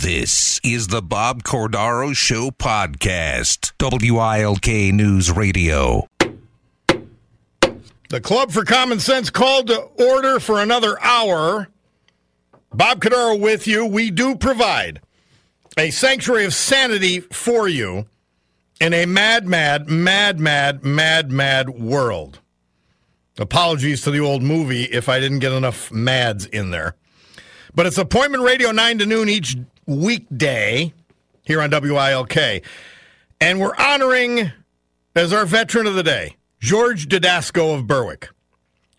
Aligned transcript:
This 0.00 0.60
is 0.62 0.86
the 0.86 1.02
Bob 1.02 1.42
Cordaro 1.42 2.14
Show 2.14 2.52
podcast, 2.52 3.72
WILK 3.80 4.94
News 4.94 5.32
Radio. 5.32 6.06
The 8.08 8.20
Club 8.20 8.52
for 8.52 8.64
Common 8.64 9.00
Sense 9.00 9.28
called 9.28 9.66
to 9.66 9.80
order 9.80 10.38
for 10.38 10.60
another 10.60 11.02
hour. 11.02 11.68
Bob 12.72 13.00
Cordaro 13.00 13.40
with 13.40 13.66
you. 13.66 13.84
We 13.84 14.12
do 14.12 14.36
provide 14.36 15.00
a 15.76 15.90
sanctuary 15.90 16.44
of 16.44 16.54
sanity 16.54 17.18
for 17.18 17.66
you 17.66 18.06
in 18.80 18.94
a 18.94 19.04
mad, 19.04 19.48
mad, 19.48 19.90
mad, 19.90 20.38
mad, 20.38 20.84
mad, 20.84 21.32
mad 21.32 21.70
world. 21.70 22.38
Apologies 23.36 24.02
to 24.02 24.12
the 24.12 24.20
old 24.20 24.44
movie 24.44 24.84
if 24.84 25.08
I 25.08 25.18
didn't 25.18 25.40
get 25.40 25.50
enough 25.50 25.90
mads 25.90 26.46
in 26.46 26.70
there. 26.70 26.94
But 27.74 27.86
it's 27.86 27.98
appointment 27.98 28.44
radio 28.44 28.70
9 28.70 28.98
to 28.98 29.06
noon 29.06 29.28
each 29.28 29.56
weekday 29.88 30.92
here 31.42 31.60
on 31.60 31.70
WILK. 31.70 32.62
And 33.40 33.58
we're 33.58 33.74
honoring 33.76 34.52
as 35.16 35.32
our 35.32 35.46
veteran 35.46 35.86
of 35.86 35.94
the 35.94 36.02
day, 36.02 36.36
George 36.60 37.08
Dudasko 37.08 37.74
of 37.76 37.86
Berwick, 37.86 38.28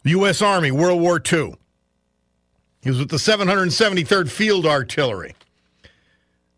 U.S. 0.04 0.42
Army, 0.42 0.72
World 0.72 1.00
War 1.00 1.22
II. 1.32 1.56
He 2.82 2.90
was 2.90 3.00
with 3.00 3.10
the 3.10 3.18
773rd 3.18 4.30
Field 4.30 4.66
Artillery. 4.66 5.36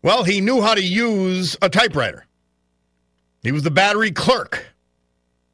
Well, 0.02 0.24
he 0.24 0.40
knew 0.40 0.60
how 0.60 0.74
to 0.74 0.82
use 0.82 1.56
a 1.62 1.68
typewriter. 1.68 2.26
He 3.42 3.52
was 3.52 3.62
the 3.62 3.70
battery 3.70 4.10
clerk, 4.10 4.66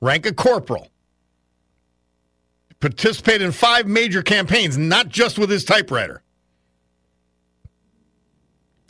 rank 0.01 0.27
of 0.27 0.37
corporal. 0.37 0.89
Participated 2.81 3.43
in 3.43 3.53
five 3.53 3.87
major 3.87 4.23
campaigns, 4.23 4.79
not 4.79 5.09
just 5.09 5.39
with 5.39 5.51
his 5.51 5.65
typewriter. 5.65 6.23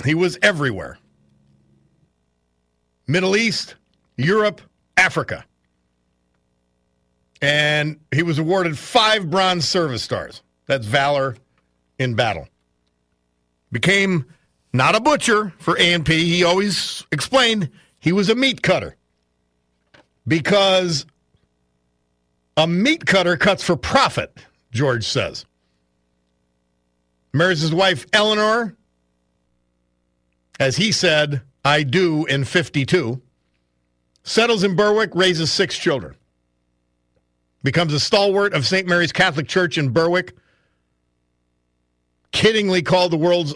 He 0.04 0.14
was 0.14 0.38
everywhere 0.42 0.98
Middle 3.06 3.36
East, 3.36 3.74
Europe, 4.16 4.60
Africa. 4.96 5.44
And 7.40 7.98
he 8.12 8.22
was 8.22 8.38
awarded 8.38 8.78
five 8.78 9.30
Bronze 9.30 9.66
Service 9.66 10.02
Stars. 10.02 10.42
That's 10.66 10.86
valor 10.86 11.36
in 11.98 12.14
battle. 12.14 12.48
Became 13.72 14.26
not 14.72 14.94
a 14.94 15.00
butcher 15.00 15.52
for 15.58 15.76
A&P. 15.78 16.24
He 16.24 16.44
always 16.44 17.04
explained 17.12 17.70
he 18.00 18.12
was 18.12 18.28
a 18.28 18.34
meat 18.34 18.62
cutter 18.62 18.96
because 20.26 21.06
a 22.56 22.66
meat 22.66 23.06
cutter 23.06 23.36
cuts 23.36 23.62
for 23.62 23.76
profit, 23.76 24.36
George 24.72 25.06
says. 25.06 25.46
Marries 27.32 27.60
his 27.60 27.72
wife, 27.72 28.04
Eleanor, 28.12 28.74
as 30.58 30.76
he 30.76 30.92
said, 30.92 31.42
I 31.64 31.82
do 31.82 32.24
in 32.26 32.44
52. 32.44 33.20
Settles 34.22 34.64
in 34.64 34.76
Berwick, 34.76 35.14
raises 35.14 35.50
six 35.50 35.78
children. 35.78 36.14
Becomes 37.62 37.92
a 37.92 38.00
stalwart 38.00 38.54
of 38.54 38.66
St. 38.66 38.86
Mary's 38.86 39.12
Catholic 39.12 39.48
Church 39.48 39.78
in 39.78 39.90
Berwick. 39.90 40.34
Kiddingly 42.32 42.84
called 42.84 43.10
the 43.10 43.16
world's 43.16 43.54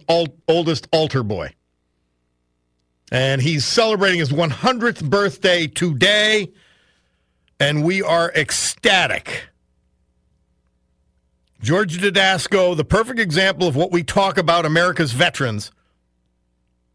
oldest 0.49 0.89
altar 0.93 1.23
boy. 1.23 1.53
And 3.11 3.43
he's 3.43 3.67
celebrating 3.67 4.19
his 4.19 4.31
100th 4.31 5.09
birthday 5.09 5.67
today. 5.67 6.51
And 7.61 7.85
we 7.85 8.03
are 8.03 8.33
ecstatic. 8.35 9.45
George 11.61 11.99
Dudasko, 11.99 12.77
the 12.77 12.85
perfect 12.85 13.21
example 13.21 13.69
of 13.69 13.77
what 13.77 13.93
we 13.93 14.03
talk 14.03 14.37
about 14.37 14.67
America's 14.67 15.13
veterans 15.13 15.71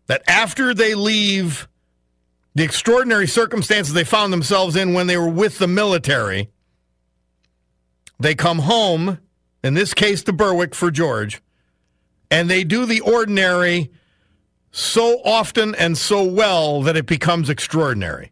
that 0.07 0.23
after 0.27 0.73
they 0.73 0.95
leave 0.95 1.67
the 2.55 2.63
extraordinary 2.63 3.27
circumstances 3.27 3.93
they 3.93 4.03
found 4.03 4.33
themselves 4.33 4.75
in 4.75 4.93
when 4.93 5.07
they 5.07 5.17
were 5.17 5.29
with 5.29 5.59
the 5.59 5.67
military, 5.67 6.49
they 8.19 8.33
come 8.33 8.59
home, 8.59 9.19
in 9.63 9.73
this 9.73 9.93
case 9.93 10.23
to 10.23 10.33
Berwick 10.33 10.73
for 10.73 10.89
George, 10.89 11.41
and 12.31 12.49
they 12.49 12.63
do 12.63 12.85
the 12.85 13.01
ordinary 13.01 13.91
so 14.71 15.21
often 15.23 15.75
and 15.75 15.97
so 15.97 16.23
well 16.23 16.81
that 16.81 16.97
it 16.97 17.05
becomes 17.05 17.49
extraordinary. 17.49 18.31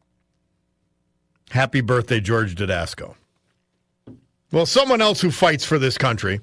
Happy 1.52 1.82
birthday, 1.82 2.20
George 2.20 2.56
Dudasko. 2.56 3.16
Well, 4.52 4.66
someone 4.66 5.02
else 5.02 5.22
who 5.22 5.32
fights 5.32 5.66
for 5.66 5.78
this 5.78 5.98
country 5.98 6.40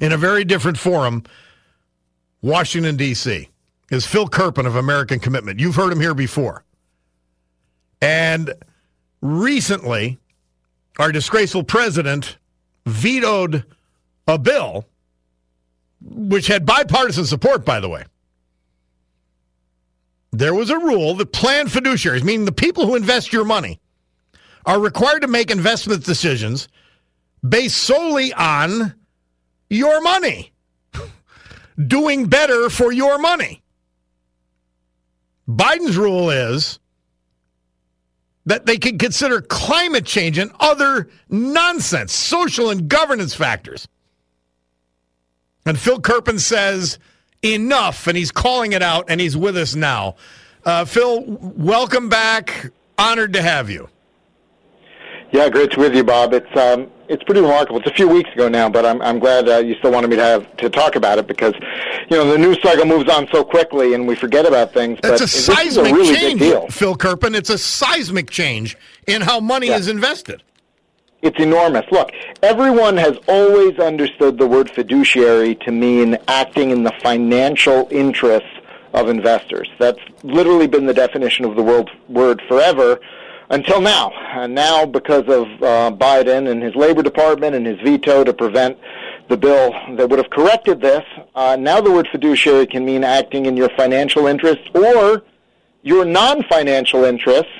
in 0.00 0.12
a 0.12 0.16
very 0.16 0.44
different 0.44 0.78
forum, 0.78 1.24
Washington, 2.42 2.96
D.C 2.96 3.48
is 3.92 4.06
Phil 4.06 4.26
Kerpen 4.26 4.66
of 4.66 4.74
American 4.74 5.20
Commitment. 5.20 5.60
You've 5.60 5.74
heard 5.74 5.92
him 5.92 6.00
here 6.00 6.14
before. 6.14 6.64
And 8.00 8.54
recently, 9.20 10.18
our 10.98 11.12
disgraceful 11.12 11.62
president 11.62 12.38
vetoed 12.86 13.64
a 14.26 14.38
bill 14.38 14.86
which 16.00 16.46
had 16.46 16.64
bipartisan 16.64 17.26
support, 17.26 17.66
by 17.66 17.80
the 17.80 17.88
way. 17.88 18.04
There 20.32 20.54
was 20.54 20.70
a 20.70 20.78
rule 20.78 21.14
that 21.16 21.32
planned 21.32 21.68
fiduciaries, 21.68 22.24
meaning 22.24 22.46
the 22.46 22.52
people 22.52 22.86
who 22.86 22.96
invest 22.96 23.30
your 23.30 23.44
money, 23.44 23.78
are 24.64 24.80
required 24.80 25.20
to 25.20 25.28
make 25.28 25.50
investment 25.50 26.02
decisions 26.04 26.66
based 27.46 27.76
solely 27.76 28.32
on 28.32 28.94
your 29.68 30.00
money, 30.00 30.52
doing 31.86 32.26
better 32.26 32.70
for 32.70 32.90
your 32.90 33.18
money. 33.18 33.61
Biden's 35.48 35.96
rule 35.96 36.30
is 36.30 36.78
that 38.46 38.66
they 38.66 38.76
can 38.76 38.98
consider 38.98 39.40
climate 39.40 40.04
change 40.04 40.38
and 40.38 40.50
other 40.60 41.08
nonsense, 41.28 42.12
social 42.12 42.70
and 42.70 42.88
governance 42.88 43.34
factors. 43.34 43.86
And 45.64 45.78
Phil 45.78 46.00
Kerpen 46.00 46.40
says 46.40 46.98
enough, 47.44 48.06
and 48.06 48.16
he's 48.16 48.32
calling 48.32 48.72
it 48.72 48.82
out, 48.82 49.06
and 49.08 49.20
he's 49.20 49.36
with 49.36 49.56
us 49.56 49.74
now. 49.74 50.16
Uh, 50.64 50.84
Phil, 50.84 51.22
welcome 51.26 52.08
back. 52.08 52.70
Honored 52.98 53.32
to 53.32 53.42
have 53.42 53.70
you. 53.70 53.88
Yeah, 55.32 55.48
great 55.48 55.70
to 55.70 55.76
be 55.76 55.82
with 55.82 55.94
you, 55.94 56.04
Bob. 56.04 56.34
It's 56.34 56.56
um, 56.56 56.90
it's 57.12 57.22
pretty 57.24 57.40
remarkable. 57.42 57.78
It's 57.78 57.88
a 57.90 57.94
few 57.94 58.08
weeks 58.08 58.30
ago 58.32 58.48
now, 58.48 58.68
but 58.68 58.86
I'm 58.86 59.00
I'm 59.02 59.18
glad 59.18 59.48
uh, 59.48 59.58
you 59.58 59.74
still 59.76 59.92
wanted 59.92 60.08
me 60.10 60.16
to 60.16 60.22
have 60.24 60.56
to 60.56 60.70
talk 60.70 60.96
about 60.96 61.18
it 61.18 61.26
because, 61.26 61.54
you 62.10 62.16
know, 62.16 62.30
the 62.30 62.38
news 62.38 62.60
cycle 62.62 62.86
moves 62.86 63.10
on 63.10 63.28
so 63.30 63.44
quickly 63.44 63.94
and 63.94 64.06
we 64.08 64.14
forget 64.16 64.46
about 64.46 64.72
things. 64.72 64.98
It's 65.04 65.20
a 65.20 65.28
seismic 65.28 65.92
a 65.92 65.94
really 65.94 66.14
change. 66.14 66.72
Phil 66.72 66.96
Kerpen. 66.96 67.34
It's 67.34 67.50
a 67.50 67.58
seismic 67.58 68.30
change 68.30 68.76
in 69.06 69.20
how 69.22 69.40
money 69.40 69.68
Yeah. 69.68 69.76
is 69.76 69.88
invested. 69.88 70.42
It's 71.20 71.38
enormous. 71.38 71.84
Look, 71.92 72.10
everyone 72.42 72.96
has 72.96 73.16
always 73.28 73.78
understood 73.78 74.38
the 74.38 74.46
word 74.46 74.68
fiduciary 74.70 75.54
to 75.56 75.70
mean 75.70 76.18
acting 76.26 76.70
in 76.70 76.82
the 76.82 76.92
financial 77.02 77.86
interests 77.92 78.48
of 78.92 79.08
investors. 79.08 79.68
That's 79.78 80.00
literally 80.24 80.66
been 80.66 80.86
the 80.86 80.94
definition 80.94 81.44
of 81.44 81.54
the 81.56 81.62
world 81.62 81.90
word 82.08 82.42
forever 82.48 82.98
until 83.52 83.82
now. 83.82 84.10
And 84.10 84.54
now, 84.54 84.86
because 84.86 85.28
of 85.28 85.46
uh, 85.62 85.92
Biden 85.94 86.50
and 86.50 86.62
his 86.62 86.74
Labor 86.74 87.02
Department 87.02 87.54
and 87.54 87.66
his 87.66 87.78
veto 87.80 88.24
to 88.24 88.32
prevent 88.32 88.78
the 89.28 89.36
bill 89.36 89.70
that 89.96 90.08
would 90.08 90.18
have 90.18 90.30
corrected 90.30 90.80
this, 90.80 91.04
uh, 91.34 91.56
now 91.60 91.80
the 91.80 91.90
word 91.90 92.08
fiduciary 92.10 92.66
can 92.66 92.84
mean 92.84 93.04
acting 93.04 93.46
in 93.46 93.56
your 93.56 93.68
financial 93.76 94.26
interests 94.26 94.64
or 94.74 95.22
your 95.82 96.04
non-financial 96.04 97.04
interests, 97.04 97.52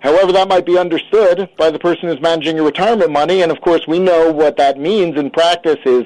however 0.00 0.30
that 0.32 0.46
might 0.48 0.64
be 0.64 0.78
understood 0.78 1.48
by 1.58 1.70
the 1.70 1.78
person 1.78 2.08
who's 2.08 2.20
managing 2.20 2.56
your 2.56 2.64
retirement 2.64 3.10
money. 3.10 3.42
And 3.42 3.50
of 3.50 3.60
course, 3.60 3.86
we 3.88 3.98
know 3.98 4.30
what 4.30 4.56
that 4.58 4.78
means 4.78 5.16
in 5.16 5.30
practice 5.30 5.78
is 5.84 6.04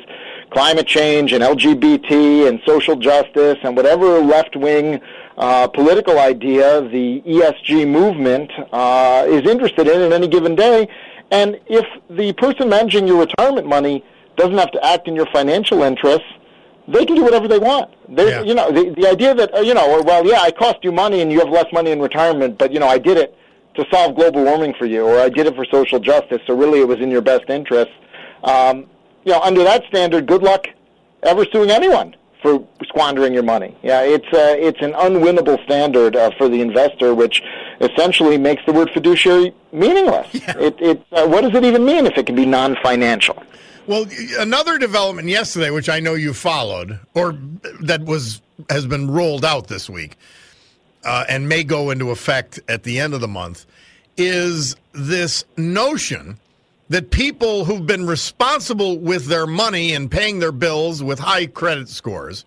climate 0.51 0.87
change 0.87 1.33
and 1.33 1.43
LGBT 1.43 2.49
and 2.49 2.61
social 2.65 2.97
justice 2.97 3.59
and 3.63 3.77
whatever 3.77 4.21
left-wing 4.21 5.01
uh, 5.37 5.69
political 5.69 6.19
idea 6.19 6.81
the 6.83 7.23
ESG 7.27 7.87
movement 7.89 8.51
uh, 8.73 9.25
is 9.29 9.49
interested 9.49 9.87
in 9.87 10.01
at 10.03 10.13
any 10.13 10.29
given 10.29 10.55
day. 10.55 10.89
And 11.31 11.61
if 11.67 11.85
the 12.09 12.33
person 12.35 12.69
managing 12.69 13.07
your 13.07 13.19
retirement 13.21 13.67
money 13.67 14.05
doesn't 14.37 14.57
have 14.57 14.71
to 14.73 14.85
act 14.85 15.09
in 15.09 15.17
your 15.17 15.27
financial 15.33 15.83
interests, 15.83 16.27
they 16.89 17.05
can 17.05 17.17
do 17.17 17.25
whatever 17.25 17.49
they 17.49 17.59
want. 17.59 17.91
There's, 18.09 18.31
Yeah. 18.31 18.43
you 18.43 18.55
know, 18.55 18.71
the, 18.71 18.91
the 18.91 19.09
idea 19.09 19.35
that, 19.35 19.53
uh, 19.55 19.61
you 19.61 19.75
know, 19.75 20.03
well, 20.03 20.25
yeah, 20.27 20.41
I 20.41 20.53
cost 20.53 20.77
you 20.83 20.93
money 20.93 21.21
and 21.21 21.33
you 21.33 21.41
have 21.41 21.49
less 21.49 21.67
money 21.73 21.91
in 21.91 22.01
retirement, 22.01 22.59
but, 22.59 22.73
you 22.73 22.79
know, 22.79 22.87
I 22.89 22.99
did 22.99 23.17
it 23.19 23.37
to 23.75 23.85
solve 23.93 24.15
global 24.15 24.45
warming 24.45 24.73
for 24.79 24.87
you, 24.87 25.05
or 25.05 25.19
I 25.19 25.29
did 25.29 25.47
it 25.47 25.55
for 25.57 25.65
social 25.71 25.99
justice, 25.99 26.41
so 26.47 26.55
really 26.55 26.81
it 26.81 26.89
was 26.89 26.99
in 27.01 27.11
your 27.11 27.21
best 27.23 27.51
interest. 27.51 27.91
Um, 28.45 28.87
you 29.25 29.33
know, 29.33 29.41
under 29.41 29.65
that 29.65 29.85
standard, 29.89 30.27
good 30.27 30.43
luck 30.43 30.69
ever 31.25 31.45
suing 31.53 31.71
anyone 31.71 32.15
for 32.47 32.87
squandering 32.87 33.35
your 33.35 33.43
money. 33.43 33.75
Yeah, 33.83 34.03
it's 34.03 34.27
uh, 34.27 34.55
it's 34.59 34.81
an 34.81 34.93
unwinnable 34.93 35.63
standard 35.65 36.15
uh, 36.15 36.31
for 36.39 36.49
the 36.49 36.61
investor, 36.61 37.15
which 37.15 37.43
essentially 37.81 38.39
makes 38.39 38.65
the 38.67 38.73
word 38.73 38.91
fiduciary 38.95 39.53
meaningless. 39.73 40.29
It, 40.33 40.81
it 40.81 41.03
uh, 41.13 41.27
what 41.27 41.41
does 41.41 41.55
it 41.55 41.65
even 41.65 41.85
mean 41.85 42.07
if 42.07 42.17
it 42.17 42.27
can 42.27 42.37
be 42.37 42.47
non-financial? 42.47 43.43
Well, 43.87 44.07
another 44.39 44.79
development 44.79 45.29
yesterday, 45.29 45.71
which 45.71 45.89
I 45.89 46.01
know 46.01 46.15
you 46.15 46.33
followed, 46.33 46.99
or 47.15 47.37
that 47.81 48.05
was 48.05 48.41
has 48.71 48.87
been 48.87 49.11
rolled 49.11 49.45
out 49.45 49.67
this 49.67 49.91
week, 49.91 50.17
uh, 51.05 51.25
and 51.29 51.49
may 51.49 51.65
go 51.65 51.91
into 51.91 52.11
effect 52.11 52.61
at 52.69 52.85
the 52.85 53.01
end 53.01 53.13
of 53.13 53.21
the 53.21 53.29
month, 53.29 53.67
is 54.17 54.77
this 54.93 55.45
notion 55.57 56.39
that 56.89 57.11
people 57.11 57.65
who've 57.65 57.87
been 57.87 58.07
responsible 58.07 58.99
with 58.99 59.27
their 59.27 59.47
money 59.47 59.93
and 59.93 60.11
paying 60.11 60.39
their 60.39 60.53
bills 60.53 61.03
with 61.03 61.19
high 61.19 61.47
credit 61.47 61.89
scores 61.89 62.45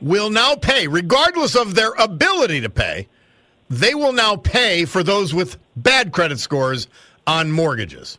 will 0.00 0.30
now 0.30 0.54
pay, 0.54 0.86
regardless 0.86 1.56
of 1.56 1.74
their 1.74 1.92
ability 1.98 2.60
to 2.60 2.70
pay. 2.70 3.08
They 3.70 3.94
will 3.94 4.12
now 4.12 4.36
pay 4.36 4.84
for 4.84 5.02
those 5.02 5.34
with 5.34 5.56
bad 5.76 6.12
credit 6.12 6.38
scores 6.38 6.86
on 7.26 7.50
mortgages. 7.50 8.18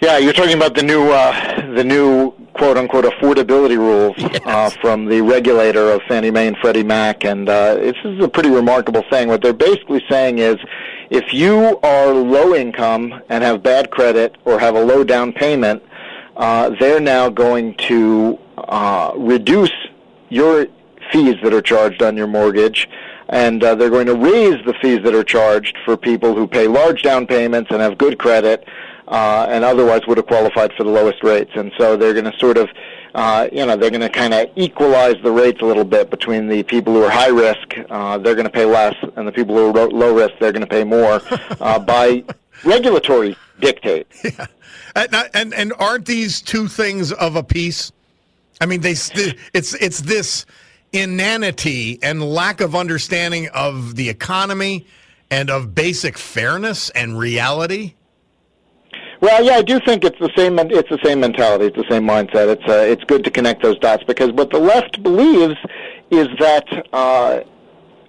Yeah, 0.00 0.18
you're 0.18 0.34
talking 0.34 0.54
about 0.54 0.74
the 0.74 0.82
new 0.82 1.10
uh, 1.10 1.74
the 1.74 1.82
new 1.82 2.32
quote 2.52 2.76
unquote 2.76 3.06
affordability 3.06 3.78
rules 3.78 4.14
uh, 4.44 4.70
from 4.80 5.06
the 5.06 5.22
regulator 5.22 5.90
of 5.90 6.02
Fannie 6.02 6.30
Mae 6.30 6.46
and 6.46 6.56
Freddie 6.58 6.82
Mac, 6.82 7.24
and 7.24 7.48
uh, 7.48 7.74
this 7.76 7.96
is 8.04 8.22
a 8.22 8.28
pretty 8.28 8.50
remarkable 8.50 9.02
thing. 9.10 9.28
What 9.28 9.42
they're 9.42 9.54
basically 9.54 10.04
saying 10.08 10.38
is, 10.38 10.56
if 11.10 11.32
you 11.32 11.78
are 11.82 12.12
low 12.12 12.54
income 12.54 13.22
and 13.28 13.44
have 13.44 13.62
bad 13.62 13.90
credit 13.90 14.36
or 14.44 14.58
have 14.58 14.74
a 14.74 14.84
low 14.84 15.04
down 15.04 15.32
payment, 15.32 15.82
uh, 16.36 16.70
they're 16.80 17.00
now 17.00 17.28
going 17.28 17.74
to 17.74 18.38
uh, 18.58 19.12
reduce 19.16 19.72
your 20.28 20.66
fees 21.12 21.36
that 21.42 21.54
are 21.54 21.62
charged 21.62 22.02
on 22.02 22.16
your 22.16 22.26
mortgage, 22.26 22.88
and 23.28 23.62
uh, 23.62 23.74
they're 23.74 23.90
going 23.90 24.06
to 24.06 24.14
raise 24.14 24.64
the 24.66 24.74
fees 24.82 25.00
that 25.04 25.14
are 25.14 25.24
charged 25.24 25.76
for 25.84 25.96
people 25.96 26.34
who 26.34 26.46
pay 26.46 26.66
large 26.66 27.02
down 27.02 27.26
payments 27.26 27.70
and 27.70 27.80
have 27.80 27.96
good 27.96 28.18
credit, 28.18 28.66
uh, 29.08 29.46
and 29.48 29.64
otherwise 29.64 30.00
would 30.08 30.16
have 30.16 30.26
qualified 30.26 30.72
for 30.76 30.84
the 30.84 30.90
lowest 30.90 31.22
rates. 31.22 31.50
And 31.54 31.70
so 31.78 31.96
they're 31.96 32.12
going 32.12 32.24
to 32.24 32.38
sort 32.38 32.58
of, 32.58 32.68
uh, 33.16 33.48
you 33.50 33.64
know, 33.64 33.76
they're 33.78 33.90
going 33.90 34.02
to 34.02 34.10
kind 34.10 34.34
of 34.34 34.50
equalize 34.56 35.16
the 35.22 35.32
rates 35.32 35.62
a 35.62 35.64
little 35.64 35.84
bit 35.84 36.10
between 36.10 36.48
the 36.48 36.62
people 36.64 36.92
who 36.92 37.02
are 37.02 37.10
high 37.10 37.30
risk, 37.30 37.74
uh, 37.88 38.18
they're 38.18 38.34
going 38.34 38.44
to 38.44 38.50
pay 38.50 38.66
less, 38.66 38.94
and 39.16 39.26
the 39.26 39.32
people 39.32 39.56
who 39.56 39.76
are 39.76 39.88
low 39.88 40.14
risk, 40.14 40.34
they're 40.38 40.52
going 40.52 40.60
to 40.60 40.66
pay 40.66 40.84
more 40.84 41.22
uh, 41.58 41.78
by 41.92 42.22
regulatory 42.62 43.34
dictate. 43.58 44.06
And, 44.94 45.14
and 45.34 45.54
and 45.54 45.72
aren't 45.78 46.06
these 46.06 46.40
two 46.40 46.68
things 46.68 47.10
of 47.12 47.36
a 47.36 47.42
piece? 47.42 47.90
I 48.60 48.66
mean, 48.66 48.80
they 48.82 48.92
it's 48.92 49.74
it's 49.74 50.00
this 50.02 50.44
inanity 50.92 51.98
and 52.02 52.22
lack 52.22 52.60
of 52.60 52.74
understanding 52.74 53.48
of 53.54 53.96
the 53.96 54.08
economy 54.08 54.86
and 55.30 55.50
of 55.50 55.74
basic 55.74 56.16
fairness 56.18 56.90
and 56.90 57.18
reality. 57.18 57.94
Well, 59.26 59.42
yeah, 59.44 59.54
I 59.54 59.62
do 59.62 59.80
think 59.80 60.04
it's 60.04 60.20
the 60.20 60.30
same. 60.36 60.56
It's 60.60 60.88
the 60.88 61.00
same 61.02 61.18
mentality. 61.18 61.64
It's 61.64 61.76
the 61.76 61.90
same 61.90 62.04
mindset. 62.04 62.46
It's 62.46 62.62
uh, 62.68 62.84
it's 62.92 63.02
good 63.02 63.24
to 63.24 63.30
connect 63.32 63.60
those 63.60 63.76
dots 63.80 64.04
because 64.04 64.30
what 64.30 64.50
the 64.50 64.60
left 64.60 65.02
believes 65.02 65.56
is 66.12 66.28
that 66.38 66.64
uh, 66.92 67.40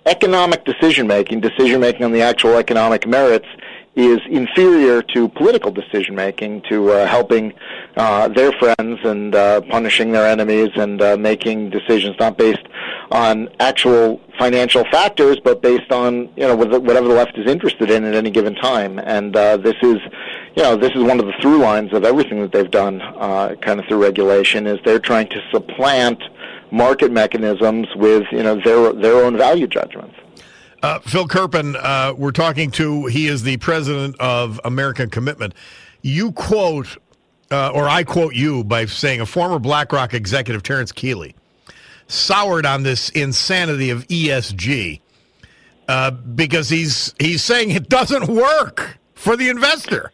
economic 0.06 0.64
decision 0.64 1.08
making, 1.08 1.42
decision 1.42 1.81
making 1.81 2.04
on 2.04 2.12
the 2.12 2.22
actual 2.22 2.56
economic 2.58 3.08
merits, 3.08 3.48
is 3.96 4.19
inferior 4.30 5.02
to 5.02 5.28
political 5.30 5.72
decision 5.72 6.14
making, 6.14 6.62
to 6.69 6.92
uh, 6.92 7.08
helping 7.08 7.52
uh, 7.96 8.28
their 8.28 8.52
friends 8.52 9.00
and 9.04 9.34
uh, 9.34 9.60
punishing 9.62 10.12
their 10.12 10.28
enemies, 10.28 10.69
and 10.75 11.02
uh, 11.02 11.18
making 11.18 11.72
decisions 11.72 12.16
not 12.19 12.38
based 12.38 12.68
on 13.10 13.50
actual 13.60 14.22
financial 14.38 14.84
factors, 14.92 15.38
but 15.44 15.64
based 15.64 15.92
on 15.92 16.30
you 16.36 16.48
know 16.48 16.56
whatever 16.56 17.08
the 17.08 17.14
left 17.14 17.36
is 17.40 17.50
interested 17.50 17.90
in 17.90 18.04
at 18.04 18.14
any 18.14 18.30
given 18.30 18.54
time. 18.54 19.00
And 19.00 19.36
uh, 19.36 19.58
this 19.58 19.75
is, 19.81 19.98
you 20.57 20.63
know, 20.63 20.75
this 20.75 20.92
is 20.95 21.04
one 21.04 21.19
of 21.19 21.27
the 21.27 21.33
through 21.39 21.59
lines 21.59 21.94
of 21.94 22.04
everything 22.04 22.42
that 22.42 22.51
they've 22.51 22.71
done, 22.71 23.00
uh, 23.00 23.54
kind 23.62 23.80
of 23.80 23.86
through 23.86 24.01
regulation, 24.01 24.65
is 24.65 24.80
they're 24.83 24.98
trying 24.98 25.30
to 25.30 25.39
supplant 25.51 26.19
market 26.71 27.12
mechanisms 27.12 27.88
with 27.95 28.25
you 28.31 28.42
know 28.42 28.59
their 28.65 28.92
their 28.92 29.24
own 29.24 29.38
value 29.38 29.68
judgments. 29.68 30.15
Uh, 30.81 30.98
Phil 31.00 31.27
Kerpen, 31.27 31.75
uh, 31.75 32.15
we're 32.18 32.31
talking 32.31 32.71
to. 32.71 33.06
He 33.06 33.27
is 33.27 33.44
the 33.44 33.57
president 33.57 34.15
of 34.19 34.59
American 34.65 35.12
Commitment. 35.12 35.54
You 36.01 36.31
quote, 36.31 36.98
uh, 37.51 37.69
or 37.69 37.88
I 37.88 38.04
quote 38.04 38.33
you 38.33 38.63
by 38.63 38.86
saying 38.86 39.21
a 39.21 39.27
former 39.27 39.59
BlackRock 39.59 40.15
executive, 40.15 40.63
Terrence 40.63 40.92
Keeley, 40.92 41.36
soured 42.07 42.65
on 42.65 42.81
this 42.81 43.09
insanity 43.09 43.92
of 43.92 44.07
ESG 44.07 45.01
uh, 45.88 46.09
because 46.09 46.68
he's 46.68 47.13
he's 47.19 47.44
saying 47.44 47.69
it 47.69 47.89
doesn't 47.89 48.27
work 48.27 48.98
for 49.13 49.38
the 49.38 49.50
investor. 49.50 50.12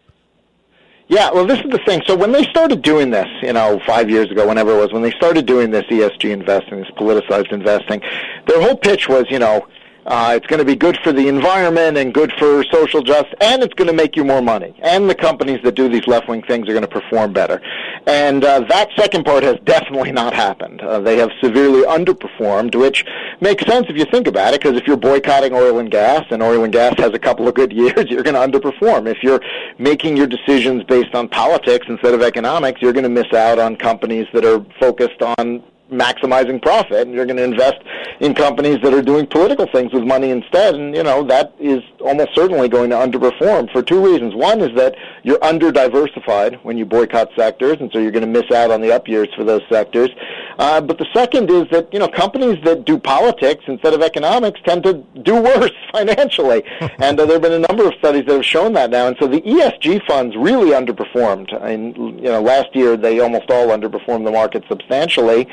Yeah, 1.08 1.32
well, 1.32 1.46
this 1.46 1.60
is 1.60 1.70
the 1.70 1.80
thing. 1.86 2.02
So 2.08 2.16
when 2.16 2.32
they 2.32 2.44
started 2.46 2.82
doing 2.82 3.10
this, 3.10 3.28
you 3.42 3.52
know, 3.52 3.80
five 3.86 4.10
years 4.10 4.32
ago, 4.32 4.48
whenever 4.48 4.72
it 4.72 4.78
was, 4.78 4.94
when 4.94 5.02
they 5.02 5.12
started 5.12 5.46
doing 5.46 5.70
this 5.70 5.84
ESG 5.86 6.32
investing, 6.32 6.80
this 6.80 6.90
politicized 6.92 7.52
investing, 7.52 8.02
their 8.48 8.62
whole 8.62 8.78
pitch 8.78 9.10
was, 9.10 9.26
you 9.30 9.40
know, 9.40 9.68
uh, 10.06 10.34
it's 10.36 10.48
going 10.48 10.60
to 10.60 10.66
be 10.66 10.76
good 10.76 10.98
for 11.04 11.12
the 11.12 11.28
environment 11.28 11.98
and 11.98 12.14
good 12.14 12.32
for 12.34 12.64
social 12.66 13.02
justice, 13.02 13.34
and 13.42 13.64
it's 13.64 13.74
going 13.74 13.88
to 13.88 13.94
make 13.94 14.16
you 14.16 14.24
more 14.24 14.42
money. 14.42 14.76
And 14.82 15.10
the 15.10 15.16
companies 15.16 15.62
that 15.64 15.76
do 15.76 15.88
these 15.88 16.06
left-wing 16.08 16.44
things 16.44 16.68
are 16.68 16.74
going 16.74 16.82
to 16.82 16.88
perform 16.88 17.34
better. 17.34 17.62
And 18.06 18.44
uh, 18.44 18.62
that 18.70 18.90
second 18.98 19.26
part 19.26 19.44
has 19.44 19.58
definitely 19.64 20.12
not 20.12 20.34
happened. 20.34 20.82
Uh, 20.82 21.00
they 21.00 21.18
have 21.18 21.32
severely 21.42 21.84
underperformed, 21.84 22.76
which 22.76 23.06
makes 23.40 23.66
sense 23.66 23.88
if 23.90 23.98
you 23.98 24.06
think 24.06 24.28
about 24.28 24.54
it, 24.54 24.62
because 24.62 24.78
if 24.78 24.86
you're 24.88 24.98
boycotting 24.98 25.54
oil 25.54 25.80
and 25.80 25.90
gas, 25.90 26.26
and 26.32 26.44
oil 26.44 26.64
and 26.64 26.74
gas 26.74 26.96
has 26.98 27.14
a 27.14 27.20
couple 27.20 27.48
of 27.48 27.56
good 27.56 27.72
years, 27.74 28.06
you're 28.10 28.24
going 28.24 28.36
to 28.36 28.60
underperform. 28.60 29.08
If 29.08 29.24
you're 29.24 29.42
making 29.78 30.18
your 30.18 30.28
decisions 30.28 30.84
based 30.84 31.16
on 31.16 31.30
politics 31.30 31.86
instead 31.88 32.14
of 32.14 32.22
economics, 32.22 32.82
you're 32.82 32.94
going 32.94 33.04
to 33.04 33.10
miss 33.10 33.32
out 33.34 33.60
on 33.60 33.76
companies 33.76 34.28
that 34.34 34.44
are 34.46 34.66
focused 34.80 35.22
on 35.22 35.64
maximizing 35.94 36.62
profit 36.62 37.08
and 37.08 37.14
you're 37.14 37.26
going 37.26 37.38
to 37.38 37.44
invest 37.44 37.78
in 38.20 38.34
companies 38.34 38.80
that 38.82 38.94
are 38.94 39.02
doing 39.02 39.26
political 39.28 39.68
things 39.68 39.94
with 39.94 40.04
money 40.04 40.30
instead 40.30 40.76
and 40.76 40.96
you 40.96 41.04
know 41.04 41.24
that 41.24 41.54
is 41.60 41.82
almost 42.02 42.34
certainly 42.36 42.68
going 42.68 42.90
to 42.90 42.96
underperform 42.96 43.72
for 43.72 43.82
two 43.82 44.04
reasons. 44.04 44.36
One 44.36 44.62
is 44.62 44.76
that 44.76 44.96
you're 45.24 45.44
under 45.44 45.72
diversified 45.72 46.60
when 46.64 46.78
you 46.78 46.86
boycott 46.86 47.30
sectors 47.36 47.78
and 47.80 47.92
so 47.92 48.00
you're 48.00 48.12
going 48.12 48.34
to 48.34 48.42
miss 48.42 48.52
out 48.52 48.72
on 48.72 48.82
the 48.82 48.92
up 48.92 49.08
years 49.08 49.30
for 49.36 49.44
those 49.44 49.62
sectors. 49.70 50.10
Uh, 50.60 50.80
but 50.82 50.98
the 50.98 51.08
second 51.14 51.50
is 51.50 51.68
that 51.72 51.92
you 51.94 52.00
know 52.00 52.08
companies 52.08 52.58
that 52.64 52.86
do 52.86 52.98
politics 52.98 53.64
instead 53.68 53.94
of 53.94 54.02
economics 54.02 54.60
tend 54.66 54.84
to 54.84 54.94
do 55.24 55.42
worse 55.42 55.72
financially. 55.92 56.64
And 57.00 57.20
uh, 57.20 57.26
there 57.26 57.36
have 57.36 57.42
been 57.42 57.64
a 57.64 57.68
number 57.68 57.86
of 57.86 57.94
studies 57.96 58.26
that 58.28 58.34
have 58.34 58.46
shown 58.46 58.74
that 58.74 58.90
now 58.90 59.08
and 59.08 59.18
so 59.20 59.28
the 59.28 59.42
ESG 59.42 60.06
funds 60.06 60.36
really 60.38 60.72
underperformed. 60.72 61.54
I 61.62 61.76
mean, 61.76 62.18
you 62.20 62.30
know 62.30 62.42
last 62.42 62.76
year 62.76 62.96
they 62.96 63.20
almost 63.20 63.50
all 63.50 63.68
underperformed 63.68 64.26
the 64.26 64.32
market 64.32 64.64
substantially 64.70 65.48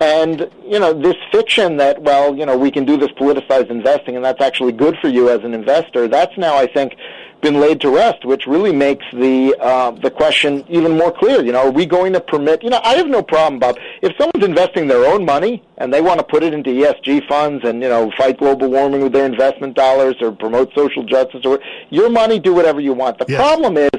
and 0.00 0.50
you 0.64 0.78
know 0.78 0.92
this 0.92 1.16
fiction 1.32 1.76
that 1.78 2.02
well 2.02 2.36
you 2.36 2.44
know 2.44 2.56
we 2.56 2.70
can 2.70 2.84
do 2.84 2.96
this 2.96 3.10
politicized 3.12 3.70
investing 3.70 4.16
and 4.16 4.24
that's 4.24 4.42
actually 4.42 4.72
good 4.72 4.96
for 5.00 5.08
you 5.08 5.30
as 5.30 5.42
an 5.42 5.54
investor 5.54 6.06
that's 6.06 6.36
now 6.36 6.54
I 6.56 6.66
think 6.66 6.96
been 7.40 7.60
laid 7.60 7.80
to 7.80 7.90
rest, 7.90 8.24
which 8.24 8.46
really 8.46 8.72
makes 8.72 9.04
the 9.12 9.54
uh, 9.60 9.90
the 9.92 10.10
question 10.10 10.64
even 10.68 10.96
more 10.96 11.12
clear. 11.12 11.44
You 11.44 11.52
know, 11.52 11.66
are 11.66 11.70
we 11.70 11.86
going 11.86 12.12
to 12.14 12.20
permit? 12.20 12.62
You 12.62 12.70
know, 12.70 12.80
I 12.82 12.94
have 12.96 13.06
no 13.06 13.22
problem, 13.22 13.60
Bob. 13.60 13.78
If 14.02 14.16
someone's 14.18 14.44
investing 14.44 14.88
their 14.88 15.04
own 15.06 15.24
money 15.24 15.62
and 15.78 15.92
they 15.92 16.00
want 16.00 16.18
to 16.18 16.24
put 16.24 16.42
it 16.42 16.54
into 16.54 16.70
ESG 16.70 17.28
funds 17.28 17.64
and 17.64 17.82
you 17.82 17.88
know 17.88 18.10
fight 18.16 18.38
global 18.38 18.68
warming 18.68 19.02
with 19.02 19.12
their 19.12 19.26
investment 19.26 19.74
dollars 19.74 20.16
or 20.20 20.32
promote 20.32 20.74
social 20.74 21.04
justice 21.04 21.44
or 21.44 21.60
your 21.90 22.10
money, 22.10 22.38
do 22.38 22.54
whatever 22.54 22.80
you 22.80 22.94
want. 22.94 23.18
The 23.18 23.26
yes. 23.28 23.40
problem 23.40 23.76
is 23.76 23.95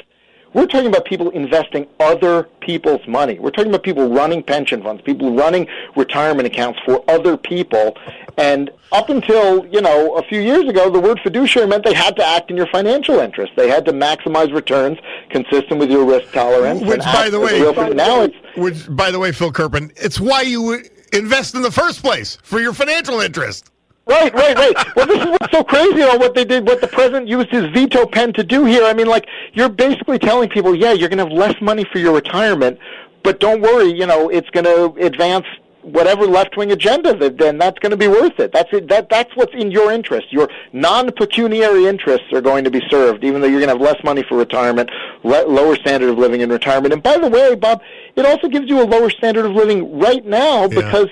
we're 0.57 0.65
talking 0.65 0.87
about 0.87 1.05
people 1.05 1.29
investing 1.29 1.85
other 1.99 2.43
people's 2.61 3.07
money. 3.07 3.37
We're 3.37 3.51
talking 3.51 3.69
about 3.69 3.83
people 3.83 4.09
running 4.09 4.41
pension 4.41 4.81
funds, 4.81 5.03
people 5.03 5.35
running 5.35 5.67
retirement 5.95 6.47
accounts 6.47 6.79
for 6.83 7.03
other 7.07 7.37
people. 7.37 7.95
And 8.39 8.71
up 8.91 9.09
until, 9.09 9.67
you 9.67 9.81
know, 9.81 10.15
a 10.15 10.23
few 10.23 10.41
years 10.41 10.67
ago, 10.67 10.89
the 10.89 10.99
word 10.99 11.19
fiduciary 11.21 11.67
meant 11.67 11.85
they 11.85 11.93
had 11.93 12.15
to 12.15 12.25
act 12.25 12.49
in 12.49 12.57
your 12.57 12.65
financial 12.67 13.19
interest. 13.19 13.53
They 13.55 13.69
had 13.69 13.85
to 13.85 13.93
maximize 13.93 14.51
returns 14.51 14.97
consistent 15.29 15.79
with 15.79 15.91
your 15.91 16.05
risk 16.05 16.33
tolerance. 16.33 16.81
Which, 16.81 17.03
by 17.03 17.29
the 17.29 17.39
way, 17.39 17.59
now 17.93 18.21
it's, 18.23 18.35
which, 18.55 18.95
by 18.95 19.11
the 19.11 19.19
way, 19.19 19.31
Phil 19.31 19.51
Kerpen, 19.51 19.91
it's 19.95 20.19
why 20.19 20.41
you 20.41 20.83
invest 21.13 21.53
in 21.53 21.61
the 21.61 21.71
first 21.71 22.01
place 22.01 22.39
for 22.41 22.59
your 22.59 22.73
financial 22.73 23.19
interest. 23.19 23.69
Right, 24.07 24.33
right, 24.33 24.55
right. 24.57 24.95
Well, 24.95 25.05
this 25.05 25.19
is 25.19 25.25
what's 25.25 25.51
so 25.51 25.63
crazy 25.63 26.01
about 26.01 26.19
what 26.19 26.33
they 26.33 26.45
did, 26.45 26.65
what 26.65 26.79
the 26.79 26.87
president 26.87 27.27
used 27.27 27.49
his 27.49 27.65
veto 27.67 28.05
pen 28.05 28.33
to 28.33 28.43
do 28.43 28.63
here. 28.63 28.85
I 28.85 28.93
mean, 28.93 29.07
like, 29.07 29.27
you're 29.53 29.69
basically 29.69 30.17
telling 30.17 30.49
people, 30.49 30.73
yeah, 30.73 30.93
you're 30.93 31.09
going 31.09 31.17
to 31.17 31.25
have 31.25 31.33
less 31.33 31.59
money 31.61 31.85
for 31.91 31.99
your 31.99 32.13
retirement, 32.13 32.79
but 33.23 33.39
don't 33.39 33.61
worry, 33.61 33.91
you 33.91 34.05
know, 34.05 34.29
it's 34.29 34.49
going 34.51 34.63
to 34.63 35.05
advance 35.05 35.45
whatever 35.81 36.25
left-wing 36.25 36.71
agenda, 36.71 37.15
that, 37.17 37.37
then 37.37 37.57
that's 37.57 37.79
going 37.79 37.91
to 37.91 37.97
be 37.97 38.07
worth 38.07 38.39
it. 38.39 38.51
That's 38.51 38.69
it. 38.73 38.89
That 38.89 39.09
that's 39.09 39.33
what's 39.35 39.53
in 39.53 39.71
your 39.71 39.91
interest. 39.91 40.33
Your 40.33 40.49
non-pecuniary 40.73 41.85
interests 41.85 42.27
are 42.33 42.41
going 42.41 42.65
to 42.65 42.71
be 42.71 42.81
served, 42.89 43.23
even 43.23 43.41
though 43.41 43.47
you're 43.47 43.61
going 43.61 43.69
to 43.69 43.75
have 43.75 43.95
less 43.95 44.03
money 44.03 44.23
for 44.27 44.37
retirement, 44.37 44.89
le- 45.23 45.47
lower 45.47 45.77
standard 45.77 46.09
of 46.09 46.17
living 46.17 46.41
in 46.41 46.49
retirement. 46.49 46.93
And 46.93 47.01
by 47.01 47.17
the 47.17 47.29
way, 47.29 47.55
Bob, 47.55 47.81
it 48.15 48.25
also 48.25 48.49
gives 48.49 48.67
you 48.67 48.81
a 48.81 48.83
lower 48.83 49.09
standard 49.09 49.45
of 49.45 49.53
living 49.53 49.97
right 49.97 50.25
now 50.25 50.63
yeah. 50.63 50.67
because 50.67 51.07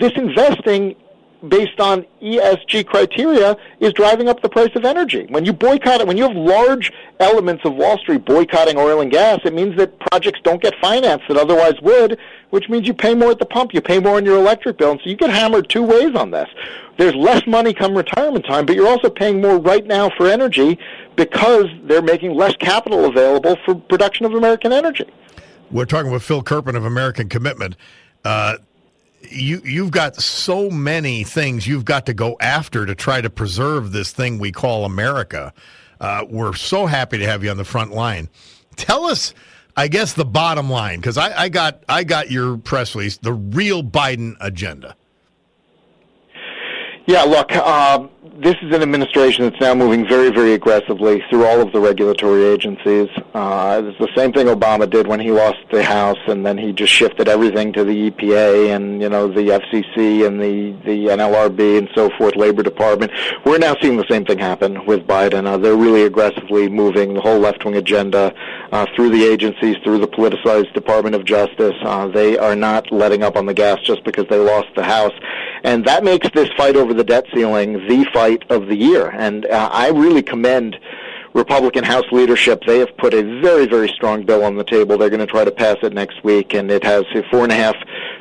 this 0.00 0.12
investing 0.16 0.96
based 1.48 1.80
on 1.80 2.04
ESG 2.22 2.86
criteria 2.86 3.56
is 3.80 3.92
driving 3.92 4.28
up 4.28 4.42
the 4.42 4.48
price 4.48 4.70
of 4.74 4.84
energy. 4.84 5.26
When 5.28 5.44
you 5.44 5.52
boycott 5.52 6.00
it, 6.00 6.06
when 6.06 6.16
you 6.16 6.24
have 6.24 6.36
large 6.36 6.92
elements 7.20 7.64
of 7.64 7.74
Wall 7.74 7.98
Street 7.98 8.24
boycotting 8.24 8.76
oil 8.76 9.00
and 9.00 9.10
gas, 9.10 9.40
it 9.44 9.52
means 9.52 9.76
that 9.76 9.98
projects 9.98 10.40
don't 10.42 10.62
get 10.62 10.74
financed 10.80 11.28
that 11.28 11.36
otherwise 11.36 11.74
would, 11.82 12.18
which 12.50 12.68
means 12.68 12.86
you 12.86 12.94
pay 12.94 13.14
more 13.14 13.30
at 13.30 13.38
the 13.38 13.46
pump, 13.46 13.74
you 13.74 13.80
pay 13.80 13.98
more 13.98 14.16
on 14.16 14.24
your 14.24 14.38
electric 14.38 14.78
bill, 14.78 14.92
and 14.92 15.00
so 15.02 15.10
you 15.10 15.16
get 15.16 15.30
hammered 15.30 15.68
two 15.68 15.82
ways 15.82 16.14
on 16.14 16.30
this. 16.30 16.48
There's 16.98 17.14
less 17.14 17.46
money 17.46 17.74
come 17.74 17.94
retirement 17.94 18.46
time, 18.46 18.66
but 18.66 18.74
you're 18.74 18.88
also 18.88 19.10
paying 19.10 19.40
more 19.40 19.58
right 19.58 19.86
now 19.86 20.10
for 20.16 20.26
energy 20.26 20.78
because 21.16 21.66
they're 21.84 22.02
making 22.02 22.34
less 22.34 22.56
capital 22.56 23.04
available 23.04 23.56
for 23.64 23.74
production 23.74 24.24
of 24.26 24.34
American 24.34 24.72
energy. 24.72 25.06
We're 25.70 25.84
talking 25.84 26.10
with 26.10 26.22
Phil 26.22 26.42
Kerpen 26.42 26.76
of 26.76 26.84
American 26.84 27.28
Commitment. 27.28 27.76
Uh, 28.24 28.56
you 29.22 29.60
you've 29.64 29.90
got 29.90 30.16
so 30.16 30.70
many 30.70 31.24
things 31.24 31.66
you've 31.66 31.84
got 31.84 32.06
to 32.06 32.14
go 32.14 32.36
after 32.40 32.86
to 32.86 32.94
try 32.94 33.20
to 33.20 33.30
preserve 33.30 33.92
this 33.92 34.12
thing 34.12 34.38
we 34.38 34.52
call 34.52 34.84
America. 34.84 35.52
Uh, 36.00 36.24
we're 36.28 36.54
so 36.54 36.86
happy 36.86 37.18
to 37.18 37.26
have 37.26 37.42
you 37.42 37.50
on 37.50 37.56
the 37.56 37.64
front 37.64 37.92
line. 37.92 38.28
Tell 38.76 39.06
us, 39.06 39.32
I 39.76 39.88
guess, 39.88 40.12
the 40.12 40.24
bottom 40.24 40.68
line 40.68 41.00
because 41.00 41.16
I, 41.16 41.44
I 41.44 41.48
got 41.48 41.82
I 41.88 42.04
got 42.04 42.30
your 42.30 42.58
press 42.58 42.94
release, 42.94 43.16
the 43.18 43.32
real 43.32 43.82
Biden 43.82 44.36
agenda. 44.40 44.96
Yeah, 47.06 47.22
look, 47.22 47.54
um, 47.54 48.10
this 48.34 48.56
is 48.62 48.74
an 48.74 48.82
administration 48.82 49.44
that's 49.44 49.60
now 49.60 49.74
moving 49.74 50.06
very, 50.06 50.30
very 50.30 50.52
aggressively 50.52 51.22
through 51.28 51.44
all 51.44 51.60
of 51.60 51.72
the 51.72 51.80
regulatory 51.80 52.44
agencies. 52.44 53.08
Uh, 53.34 53.82
it's 53.84 53.98
the 53.98 54.08
same 54.16 54.32
thing 54.32 54.46
Obama 54.46 54.88
did 54.88 55.06
when 55.06 55.20
he 55.20 55.30
lost 55.30 55.58
the 55.70 55.82
House, 55.82 56.18
and 56.26 56.44
then 56.44 56.58
he 56.58 56.72
just 56.72 56.92
shifted 56.92 57.28
everything 57.28 57.72
to 57.72 57.84
the 57.84 58.10
EPA 58.10 58.74
and 58.74 59.00
you 59.00 59.08
know 59.08 59.28
the 59.28 59.48
FCC 59.48 60.26
and 60.26 60.40
the 60.40 60.72
the 60.84 61.06
NLRB 61.06 61.78
and 61.78 61.88
so 61.94 62.10
forth, 62.18 62.36
Labor 62.36 62.62
Department. 62.62 63.12
We're 63.44 63.58
now 63.58 63.76
seeing 63.80 63.96
the 63.96 64.06
same 64.08 64.24
thing 64.24 64.38
happen 64.38 64.84
with 64.86 65.06
Biden. 65.06 65.46
Uh, 65.46 65.56
they're 65.56 65.76
really 65.76 66.02
aggressively 66.02 66.68
moving 66.68 67.14
the 67.14 67.20
whole 67.20 67.38
left-wing 67.38 67.76
agenda 67.76 68.34
uh, 68.72 68.86
through 68.94 69.10
the 69.10 69.24
agencies, 69.24 69.76
through 69.84 69.98
the 69.98 70.08
politicized 70.08 70.72
Department 70.72 71.14
of 71.14 71.24
Justice. 71.24 71.74
Uh, 71.82 72.08
they 72.08 72.38
are 72.38 72.56
not 72.56 72.90
letting 72.90 73.22
up 73.22 73.36
on 73.36 73.46
the 73.46 73.54
gas 73.54 73.80
just 73.80 74.04
because 74.04 74.26
they 74.28 74.38
lost 74.38 74.68
the 74.74 74.84
House, 74.84 75.14
and 75.64 75.84
that 75.84 76.04
makes 76.04 76.28
this 76.34 76.48
fight 76.56 76.76
over 76.76 76.94
the 76.94 77.04
debt 77.04 77.24
ceiling 77.34 77.74
the 77.88 78.04
fight 78.16 78.50
of 78.50 78.66
the 78.66 78.74
year. 78.74 79.10
And 79.10 79.44
uh, 79.44 79.68
I 79.70 79.90
really 79.90 80.22
commend 80.22 80.78
Republican 81.34 81.84
House 81.84 82.06
leadership, 82.12 82.62
they 82.66 82.78
have 82.78 82.96
put 82.96 83.12
a 83.12 83.22
very, 83.42 83.66
very 83.66 83.88
strong 83.88 84.24
bill 84.24 84.42
on 84.42 84.56
the 84.56 84.64
table. 84.64 84.96
They're 84.96 85.10
going 85.10 85.20
to 85.20 85.26
try 85.26 85.44
to 85.44 85.50
pass 85.50 85.76
it 85.82 85.92
next 85.92 86.24
week, 86.24 86.54
and 86.54 86.70
it 86.70 86.82
has 86.82 87.04
four 87.30 87.42
and 87.42 87.52
a 87.52 87.54
half 87.54 87.76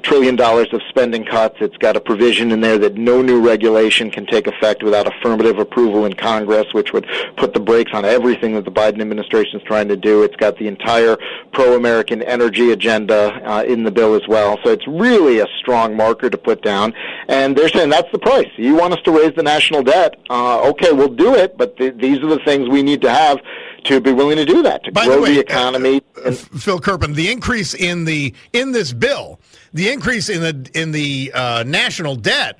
trillion 0.05 0.35
dollars 0.35 0.67
of 0.71 0.81
spending 0.87 1.25
cuts. 1.25 1.55
It's 1.59 1.77
got 1.77 1.97
a 1.97 1.99
provision 1.99 2.51
in 2.51 2.61
there 2.61 2.77
that 2.77 2.95
no 2.95 3.21
new 3.23 3.41
regulation 3.41 4.11
can 4.11 4.25
take 4.27 4.45
effect 4.45 4.83
without 4.83 5.07
affirmative 5.07 5.57
approval 5.57 6.05
in 6.05 6.13
Congress, 6.13 6.67
which 6.73 6.93
would 6.93 7.07
put 7.37 7.53
the 7.53 7.59
brakes 7.59 7.91
on 7.93 8.05
everything 8.05 8.53
that 8.53 8.65
the 8.65 8.71
Biden 8.71 9.01
administration 9.01 9.59
is 9.59 9.65
trying 9.65 9.87
to 9.87 9.97
do. 9.97 10.21
It's 10.21 10.35
got 10.35 10.57
the 10.59 10.67
entire 10.67 11.17
pro-American 11.53 12.21
energy 12.21 12.71
agenda 12.71 13.41
uh, 13.43 13.63
in 13.63 13.83
the 13.83 13.91
bill 13.91 14.13
as 14.13 14.27
well. 14.27 14.59
So 14.63 14.69
it's 14.69 14.87
really 14.87 15.39
a 15.39 15.47
strong 15.57 15.97
marker 15.97 16.29
to 16.29 16.37
put 16.37 16.61
down. 16.61 16.93
And 17.27 17.57
they're 17.57 17.69
saying 17.69 17.89
that's 17.89 18.11
the 18.11 18.19
price. 18.19 18.51
You 18.57 18.75
want 18.75 18.93
us 18.93 19.01
to 19.05 19.11
raise 19.11 19.33
the 19.35 19.43
national 19.43 19.81
debt? 19.81 20.19
Uh, 20.29 20.69
okay, 20.69 20.91
we'll 20.93 21.07
do 21.07 21.33
it, 21.33 21.57
but 21.57 21.77
th- 21.77 21.95
these 21.97 22.19
are 22.19 22.27
the 22.27 22.39
things 22.45 22.69
we 22.69 22.83
need 22.83 23.01
to 23.01 23.09
have 23.09 23.39
to 23.85 24.01
be 24.01 24.11
willing 24.11 24.37
to 24.37 24.45
do 24.45 24.61
that 24.63 24.83
to 24.83 24.91
By 24.91 25.05
grow 25.05 25.15
the, 25.15 25.21
way, 25.21 25.33
the 25.35 25.39
economy. 25.39 26.01
Uh, 26.17 26.27
and, 26.27 26.37
Phil 26.37 26.79
Kerpen, 26.79 27.15
the 27.15 27.31
increase 27.31 27.73
in 27.73 28.05
the 28.05 28.33
in 28.53 28.71
this 28.71 28.93
bill, 28.93 29.39
the 29.75 29.89
increase 29.89 30.29
in 30.29 30.41
the 30.41 30.69
in 30.73 30.91
the 30.91 31.31
uh, 31.35 31.63
national 31.67 32.15
debt 32.15 32.59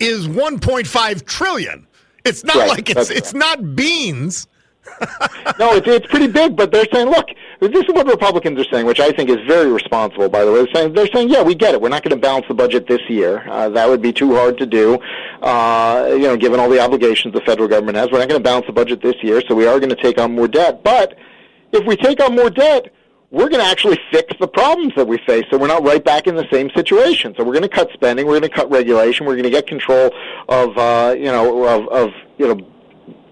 is 0.00 0.26
1.5 0.26 1.26
trillion. 1.26 1.86
It's 2.24 2.42
not 2.42 2.56
right, 2.56 2.68
like 2.70 2.90
it's 2.90 3.10
it's 3.10 3.34
not 3.34 3.76
beans. 3.76 4.48
no, 5.60 5.74
it's, 5.76 5.86
it's 5.86 6.06
pretty 6.06 6.26
big, 6.26 6.56
but 6.56 6.72
they're 6.72 6.86
saying, 6.92 7.08
look, 7.08 7.28
this 7.60 7.70
is 7.70 7.88
what 7.94 8.06
Republicans 8.06 8.58
are 8.58 8.64
saying, 8.64 8.84
which 8.84 8.98
I 8.98 9.12
think 9.12 9.30
is 9.30 9.36
very 9.46 9.70
responsible, 9.70 10.28
by 10.28 10.44
the 10.44 10.50
way. 10.50 10.64
They're 10.64 10.74
saying, 10.74 10.92
they're 10.94 11.06
saying 11.14 11.28
yeah, 11.28 11.42
we 11.42 11.54
get 11.54 11.74
it. 11.74 11.80
We're 11.80 11.90
not 11.90 12.02
going 12.02 12.16
to 12.16 12.20
balance 12.20 12.46
the 12.48 12.54
budget 12.54 12.88
this 12.88 13.00
year. 13.08 13.48
Uh, 13.48 13.68
that 13.68 13.88
would 13.88 14.02
be 14.02 14.12
too 14.12 14.34
hard 14.34 14.58
to 14.58 14.66
do, 14.66 14.98
uh, 15.42 16.08
you 16.12 16.22
know, 16.22 16.36
given 16.36 16.58
all 16.58 16.68
the 16.68 16.80
obligations 16.80 17.34
the 17.34 17.42
federal 17.42 17.68
government 17.68 17.96
has. 17.98 18.10
We're 18.10 18.18
not 18.18 18.28
going 18.28 18.40
to 18.40 18.44
balance 18.44 18.66
the 18.66 18.72
budget 18.72 19.02
this 19.02 19.16
year, 19.22 19.42
so 19.46 19.54
we 19.54 19.66
are 19.66 19.78
going 19.78 19.94
to 19.94 20.02
take 20.02 20.18
on 20.18 20.34
more 20.34 20.48
debt. 20.48 20.82
But 20.82 21.16
if 21.72 21.86
we 21.86 21.96
take 21.96 22.20
on 22.20 22.34
more 22.34 22.50
debt, 22.50 22.92
we're 23.32 23.48
going 23.48 23.64
to 23.64 23.68
actually 23.68 23.98
fix 24.10 24.34
the 24.38 24.46
problems 24.46 24.94
that 24.94 25.08
we 25.08 25.16
face 25.26 25.44
so 25.50 25.56
we're 25.56 25.66
not 25.66 25.82
right 25.82 26.04
back 26.04 26.26
in 26.26 26.36
the 26.36 26.46
same 26.52 26.70
situation. 26.70 27.34
So 27.34 27.42
we're 27.42 27.54
going 27.54 27.62
to 27.62 27.68
cut 27.68 27.90
spending, 27.94 28.26
we're 28.26 28.38
going 28.38 28.50
to 28.50 28.54
cut 28.54 28.70
regulation, 28.70 29.24
we're 29.24 29.34
going 29.34 29.44
to 29.44 29.50
get 29.50 29.66
control 29.66 30.10
of, 30.50 30.76
uh, 30.76 31.14
you 31.16 31.32
know, 31.32 31.64
of, 31.64 31.88
of, 31.88 32.10
you 32.36 32.46
know, 32.46 32.66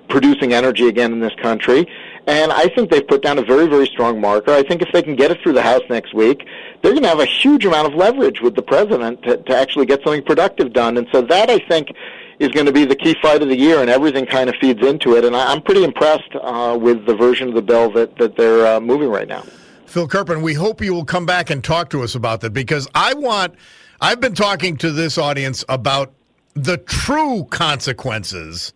producing 0.09 0.55
energy 0.55 0.89
again 0.89 1.13
in 1.13 1.21
this 1.21 1.35
country. 1.35 1.87
And 2.27 2.51
I 2.51 2.69
think 2.69 2.91
they've 2.91 3.07
put 3.07 3.23
down 3.23 3.39
a 3.39 3.43
very, 3.43 3.67
very 3.67 3.87
strong 3.87 4.21
marker. 4.21 4.53
I 4.53 4.63
think 4.63 4.81
if 4.81 4.91
they 4.91 5.03
can 5.03 5.17
get 5.17 5.31
it 5.31 5.41
through 5.43 5.53
the 5.53 5.63
House 5.63 5.83
next 5.91 6.15
week, 6.15 6.47
they're 6.81 6.93
going 6.93 7.03
to 7.03 7.09
have 7.09 7.21
a 7.21 7.27
huge 7.27 7.67
amount 7.67 7.89
of 7.89 7.95
leverage 7.95 8.41
with 8.41 8.55
the 8.55 8.63
president 8.63 9.23
to, 9.25 9.37
to 9.37 9.57
actually 9.57 9.85
get 9.85 10.03
something 10.03 10.23
productive 10.23 10.73
done. 10.73 10.97
And 10.97 11.09
so 11.13 11.21
that, 11.23 11.51
I 11.51 11.59
think, 11.59 11.93
is 12.39 12.49
going 12.49 12.67
to 12.67 12.73
be 12.73 12.87
the 12.87 12.97
key 12.97 13.15
fight 13.21 13.43
of 13.43 13.49
the 13.49 13.57
year, 13.57 13.81
and 13.81 13.91
everything 13.91 14.25
kind 14.25 14.49
of 14.49 14.57
feeds 14.57 14.81
into 14.81 15.17
it. 15.17 15.27
And 15.27 15.37
I, 15.37 15.53
am 15.53 15.61
pretty 15.61 15.85
impressed 15.85 16.35
uh, 16.41 16.79
with 16.81 17.05
the 17.05 17.15
version 17.15 17.49
of 17.49 17.55
the 17.55 17.63
bill 17.63 17.91
that, 17.93 18.17
that 18.17 18.37
they're 18.37 18.77
uh, 18.77 18.81
moving 18.81 19.11
right 19.11 19.29
now. 19.29 19.45
Phil 19.91 20.07
Kerpen, 20.07 20.41
we 20.41 20.55
hope 20.55 20.81
you 20.81 20.95
will 20.95 21.05
come 21.05 21.27
back 21.27 21.51
and 21.51 21.65
talk 21.65 21.91
to 21.91 22.05
us 22.05 22.15
about 22.15 22.43
that 22.43 22.51
because 22.51 22.87
I 22.95 23.13
want, 23.15 23.57
I've 24.01 24.21
been 24.21 24.37
talking 24.37 24.77
to 24.77 24.93
this 24.93 25.19
audience 25.19 25.65
about 25.69 26.13
the 26.55 26.77
true 26.77 27.43
consequences 27.51 28.73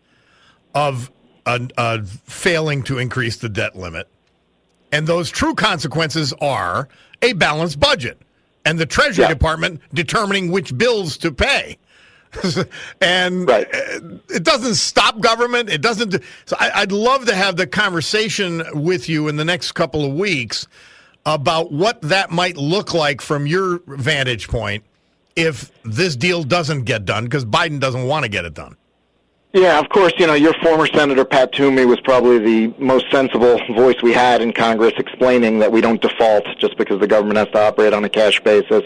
of 0.75 1.13
uh, 1.47 2.03
failing 2.03 2.83
to 2.85 2.99
increase 2.99 3.37
the 3.37 3.49
debt 3.49 3.77
limit. 3.77 4.09
And 4.91 5.07
those 5.07 5.31
true 5.31 5.55
consequences 5.55 6.33
are 6.41 6.89
a 7.23 7.33
balanced 7.35 7.79
budget 7.79 8.21
and 8.65 8.77
the 8.77 8.87
Treasury 8.87 9.23
yeah. 9.23 9.29
Department 9.29 9.81
determining 9.93 10.51
which 10.51 10.77
bills 10.77 11.17
to 11.19 11.31
pay. 11.31 11.79
and 13.01 13.49
right. 13.49 13.69
it 13.73 14.43
doesn't 14.43 14.75
stop 14.75 15.21
government. 15.21 15.71
It 15.71 15.81
doesn't. 15.81 16.21
So 16.47 16.57
I, 16.59 16.73
I'd 16.75 16.91
love 16.91 17.27
to 17.27 17.37
have 17.37 17.55
the 17.55 17.69
conversation 17.69 18.65
with 18.75 19.09
you 19.09 19.29
in 19.29 19.37
the 19.37 19.45
next 19.45 19.73
couple 19.73 20.05
of 20.05 20.15
weeks 20.15 20.67
about 21.27 21.73
what 21.73 22.01
that 22.03 22.31
might 22.31 22.57
look 22.57 22.95
like 22.95 23.21
from 23.21 23.47
your 23.47 23.81
vantage 23.87 24.49
point 24.49 24.85
if 25.37 25.71
this 25.85 26.17
deal 26.17 26.45
doesn't 26.45 26.85
get 26.85 27.05
done 27.05 27.25
because 27.25 27.45
Biden 27.45 27.81
doesn't 27.81 28.05
want 28.05 28.25
to 28.25 28.29
get 28.29 28.45
it 28.45 28.55
done. 28.55 28.77
Yeah, 29.55 29.79
of 29.79 29.89
course, 29.89 30.13
you 30.19 30.27
know, 30.27 30.35
your 30.35 30.53
former 30.55 30.89
Senator 30.89 31.25
Pat 31.25 31.53
Toomey 31.53 31.85
was 31.85 32.01
probably 32.01 32.41
the 32.41 32.75
most 32.83 33.09
sensible 33.13 33.61
voice 33.73 33.95
we 34.03 34.13
had 34.13 34.43
in 34.43 34.53
Congress 34.53 34.95
explaining 34.99 35.61
that 35.61 35.71
we 35.71 35.81
don't 35.81 36.03
default 36.03 36.45
just 36.59 36.77
because 36.77 36.99
the 36.99 37.07
government 37.07 37.39
has 37.39 37.47
to 37.51 37.61
operate 37.61 37.93
on 37.93 38.03
a 38.03 38.09
cash 38.09 38.41
basis. 38.41 38.83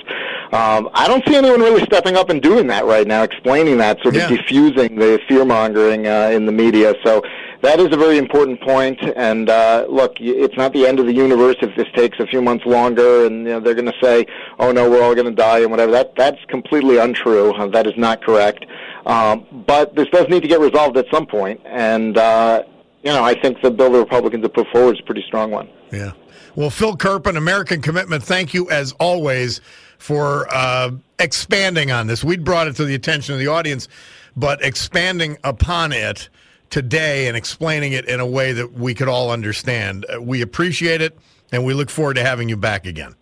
Um, 0.52 0.90
I 0.92 1.09
don't 1.09 1.26
see 1.26 1.37
anyone 1.37 1.61
really 1.61 1.83
stepping 1.85 2.16
up 2.16 2.28
and 2.28 2.42
doing 2.42 2.66
that 2.66 2.85
right 2.85 3.07
now, 3.07 3.23
explaining 3.23 3.78
that, 3.78 4.02
sort 4.02 4.16
of 4.16 4.30
yeah. 4.30 4.37
diffusing 4.37 4.97
the 4.97 5.18
fear 5.26 5.47
mongering 5.47 6.07
uh, 6.07 6.28
in 6.35 6.45
the 6.45 6.52
media. 6.52 6.95
So 7.02 7.23
that 7.62 7.80
is 7.80 7.86
a 7.92 7.96
very 7.96 8.18
important 8.18 8.60
point. 8.60 9.00
And 9.16 9.50
uh, 9.50 9.86
look, 9.88 10.16
it's 10.20 10.56
not 10.56 10.72
the 10.72 10.86
end 10.86 11.00
of 11.00 11.06
the 11.06 11.12
universe 11.12 11.56
if 11.60 11.74
this 11.76 11.88
takes 11.94 12.18
a 12.20 12.26
few 12.26 12.40
months 12.40 12.64
longer, 12.66 13.26
and 13.26 13.38
you 13.38 13.52
know, 13.52 13.60
they're 13.60 13.74
going 13.74 13.86
to 13.86 14.00
say, 14.02 14.26
"Oh 14.58 14.72
no, 14.72 14.88
we're 14.90 15.02
all 15.02 15.14
going 15.14 15.26
to 15.26 15.32
die," 15.32 15.60
and 15.60 15.70
whatever. 15.70 15.92
That 15.92 16.14
that's 16.16 16.42
completely 16.46 16.98
untrue. 16.98 17.52
Uh, 17.54 17.66
that 17.68 17.86
is 17.86 17.96
not 17.96 18.22
correct. 18.22 18.64
Um, 19.06 19.46
but 19.66 19.96
this 19.96 20.08
does 20.08 20.28
need 20.28 20.42
to 20.42 20.48
get 20.48 20.60
resolved 20.60 20.96
at 20.96 21.06
some 21.10 21.26
point, 21.26 21.60
and 21.64 22.16
uh, 22.16 22.62
you 23.02 23.10
know, 23.10 23.24
I 23.24 23.40
think 23.40 23.60
the 23.62 23.70
bill 23.70 23.92
the 23.92 23.98
Republicans 23.98 24.44
have 24.44 24.52
put 24.52 24.68
forward 24.68 24.96
is 24.96 25.00
a 25.00 25.04
pretty 25.04 25.22
strong 25.26 25.50
one. 25.50 25.68
Yeah. 25.90 26.12
Well, 26.54 26.70
Phil 26.70 26.96
Kerpen, 26.96 27.36
American 27.36 27.80
Commitment, 27.80 28.22
thank 28.22 28.52
you 28.52 28.68
as 28.68 28.92
always 28.92 29.60
for 29.98 30.46
uh, 30.52 30.90
expanding 31.18 31.90
on 31.90 32.06
this. 32.06 32.24
We'd 32.24 32.44
brought 32.44 32.66
it 32.66 32.76
to 32.76 32.84
the 32.84 32.94
attention 32.94 33.34
of 33.34 33.40
the 33.40 33.46
audience, 33.46 33.88
but 34.36 34.62
expanding 34.64 35.38
upon 35.44 35.92
it 35.92 36.28
today 36.70 37.28
and 37.28 37.37
explaining 37.37 37.92
it 37.92 38.06
in 38.06 38.20
a 38.20 38.26
way 38.26 38.52
that 38.52 38.72
we 38.72 38.94
could 38.94 39.08
all 39.08 39.30
understand. 39.30 40.06
Uh, 40.12 40.20
we 40.20 40.42
appreciate 40.42 41.00
it, 41.00 41.18
and 41.52 41.64
we 41.64 41.75
look 41.75 41.90
forward 41.90 42.14
to 42.14 42.22
having 42.22 42.48
you 42.48 42.56
back 42.56 42.87
again. 42.87 43.14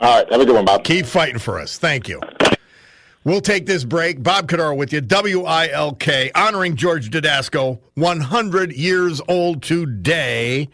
All 0.00 0.18
right. 0.18 0.32
Have 0.32 0.40
a 0.40 0.44
good 0.44 0.54
one, 0.54 0.64
Bob. 0.64 0.84
Keep 0.84 1.06
fighting 1.06 1.38
for 1.38 1.58
us. 1.58 1.78
Thank 1.78 2.08
you. 2.08 2.20
We'll 3.24 3.40
take 3.40 3.66
this 3.66 3.84
break. 3.84 4.22
Bob 4.22 4.48
Cordaro 4.48 4.76
with 4.76 4.92
you, 4.92 5.02
WILK, 5.02 6.30
honoring 6.34 6.76
George 6.76 7.10
Dudasko, 7.10 7.78
100 7.94 8.72
years 8.72 9.20
old 9.28 9.62
today. 9.62 10.68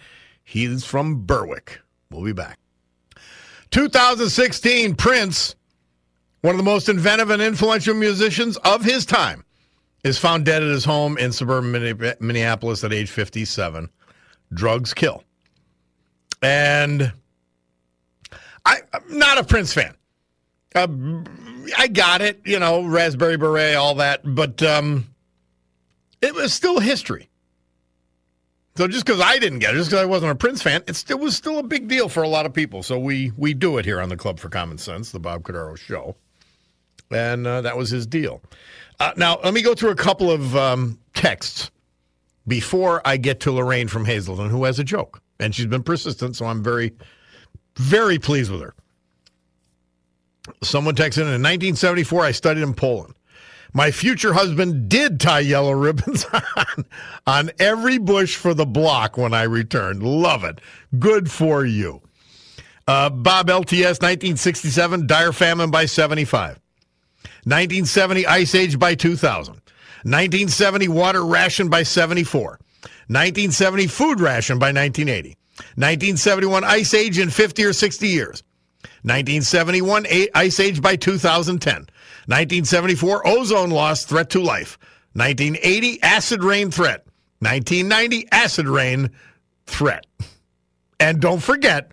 He's 0.44 0.84
from 0.84 1.24
Berwick. 1.24 1.80
We'll 2.10 2.24
be 2.24 2.32
back. 2.32 2.58
2016, 3.70 4.94
Prince, 4.94 5.56
one 6.42 6.54
of 6.54 6.58
the 6.58 6.62
most 6.62 6.88
inventive 6.88 7.30
and 7.30 7.42
influential 7.42 7.94
musicians 7.94 8.56
of 8.58 8.84
his 8.84 9.04
time, 9.04 9.43
is 10.04 10.18
found 10.18 10.44
dead 10.44 10.62
at 10.62 10.68
his 10.68 10.84
home 10.84 11.18
in 11.18 11.32
suburban 11.32 11.72
Minneapolis 12.20 12.84
at 12.84 12.92
age 12.92 13.10
57. 13.10 13.88
Drugs 14.52 14.94
kill. 14.94 15.24
And 16.42 17.12
I, 18.66 18.76
am 18.92 19.18
not 19.18 19.38
a 19.38 19.44
Prince 19.44 19.72
fan. 19.72 19.94
Uh, 20.74 20.88
I 21.78 21.88
got 21.88 22.20
it, 22.20 22.40
you 22.44 22.58
know, 22.58 22.84
Raspberry 22.84 23.38
Beret, 23.38 23.76
all 23.76 23.94
that, 23.96 24.20
but 24.24 24.62
um, 24.62 25.08
it 26.20 26.34
was 26.34 26.52
still 26.52 26.80
history. 26.80 27.30
So 28.76 28.88
just 28.88 29.06
because 29.06 29.20
I 29.20 29.38
didn't 29.38 29.60
get 29.60 29.74
it, 29.74 29.78
just 29.78 29.90
because 29.90 30.02
I 30.02 30.06
wasn't 30.06 30.32
a 30.32 30.34
Prince 30.34 30.60
fan, 30.60 30.82
it 30.86 31.18
was 31.18 31.36
still 31.36 31.60
a 31.60 31.62
big 31.62 31.86
deal 31.86 32.08
for 32.08 32.24
a 32.24 32.28
lot 32.28 32.44
of 32.44 32.52
people. 32.52 32.82
So 32.82 32.98
we 32.98 33.30
we 33.36 33.54
do 33.54 33.78
it 33.78 33.84
here 33.84 34.00
on 34.00 34.08
the 34.08 34.16
Club 34.16 34.40
for 34.40 34.48
Common 34.48 34.78
Sense, 34.78 35.12
the 35.12 35.20
Bob 35.20 35.44
Cordaro 35.44 35.78
Show, 35.78 36.16
and 37.10 37.46
uh, 37.46 37.60
that 37.62 37.76
was 37.76 37.90
his 37.90 38.06
deal. 38.06 38.42
Uh, 39.00 39.12
now 39.16 39.38
let 39.42 39.54
me 39.54 39.62
go 39.62 39.74
through 39.74 39.90
a 39.90 39.96
couple 39.96 40.30
of 40.30 40.56
um, 40.56 40.98
texts 41.14 41.70
before 42.46 43.02
I 43.04 43.16
get 43.16 43.40
to 43.40 43.52
Lorraine 43.52 43.88
from 43.88 44.04
Hazleton, 44.04 44.50
who 44.50 44.64
has 44.64 44.78
a 44.78 44.84
joke, 44.84 45.20
and 45.40 45.54
she's 45.54 45.66
been 45.66 45.82
persistent, 45.82 46.36
so 46.36 46.46
I'm 46.46 46.62
very 46.62 46.92
very 47.76 48.18
pleased 48.18 48.50
with 48.50 48.60
her. 48.60 48.74
Someone 50.62 50.94
texted 50.94 51.22
in, 51.22 51.28
in 51.28 51.42
1974, 51.42 52.24
I 52.24 52.30
studied 52.32 52.62
in 52.62 52.74
Poland. 52.74 53.14
My 53.76 53.90
future 53.90 54.32
husband 54.32 54.88
did 54.88 55.18
tie 55.18 55.40
yellow 55.40 55.72
ribbons 55.72 56.24
on, 56.56 56.84
on 57.26 57.50
every 57.58 57.98
bush 57.98 58.36
for 58.36 58.54
the 58.54 58.66
block 58.66 59.16
when 59.16 59.34
I 59.34 59.42
returned. 59.42 60.02
Love 60.02 60.44
it. 60.44 60.60
Good 60.98 61.28
for 61.30 61.64
you. 61.64 62.00
Uh, 62.86 63.10
Bob 63.10 63.48
LTS, 63.48 64.00
1967, 64.00 65.06
dire 65.06 65.32
famine 65.32 65.70
by 65.70 65.86
75. 65.86 66.60
1970, 67.44 68.26
ice 68.26 68.54
age 68.54 68.78
by 68.78 68.94
2000. 68.94 69.54
1970, 70.04 70.88
water 70.88 71.24
ration 71.24 71.68
by 71.68 71.82
74. 71.82 72.58
1970, 73.08 73.86
food 73.86 74.20
ration 74.20 74.58
by 74.58 74.66
1980. 74.66 75.36
1971, 75.76 76.64
ice 76.64 76.94
age 76.94 77.18
in 77.18 77.30
50 77.30 77.64
or 77.64 77.72
60 77.72 78.08
years. 78.08 78.42
1971, 79.02 80.06
ice 80.34 80.60
age 80.60 80.82
by 80.82 80.96
2010. 80.96 81.74
1974, 81.74 83.26
ozone 83.26 83.70
loss 83.70 84.04
threat 84.04 84.30
to 84.30 84.40
life. 84.40 84.78
1980, 85.12 86.02
acid 86.02 86.42
rain 86.42 86.70
threat. 86.70 87.06
1990, 87.40 88.28
acid 88.32 88.66
rain 88.66 89.10
threat. 89.66 90.06
And 90.98 91.20
don't 91.20 91.42
forget, 91.42 91.92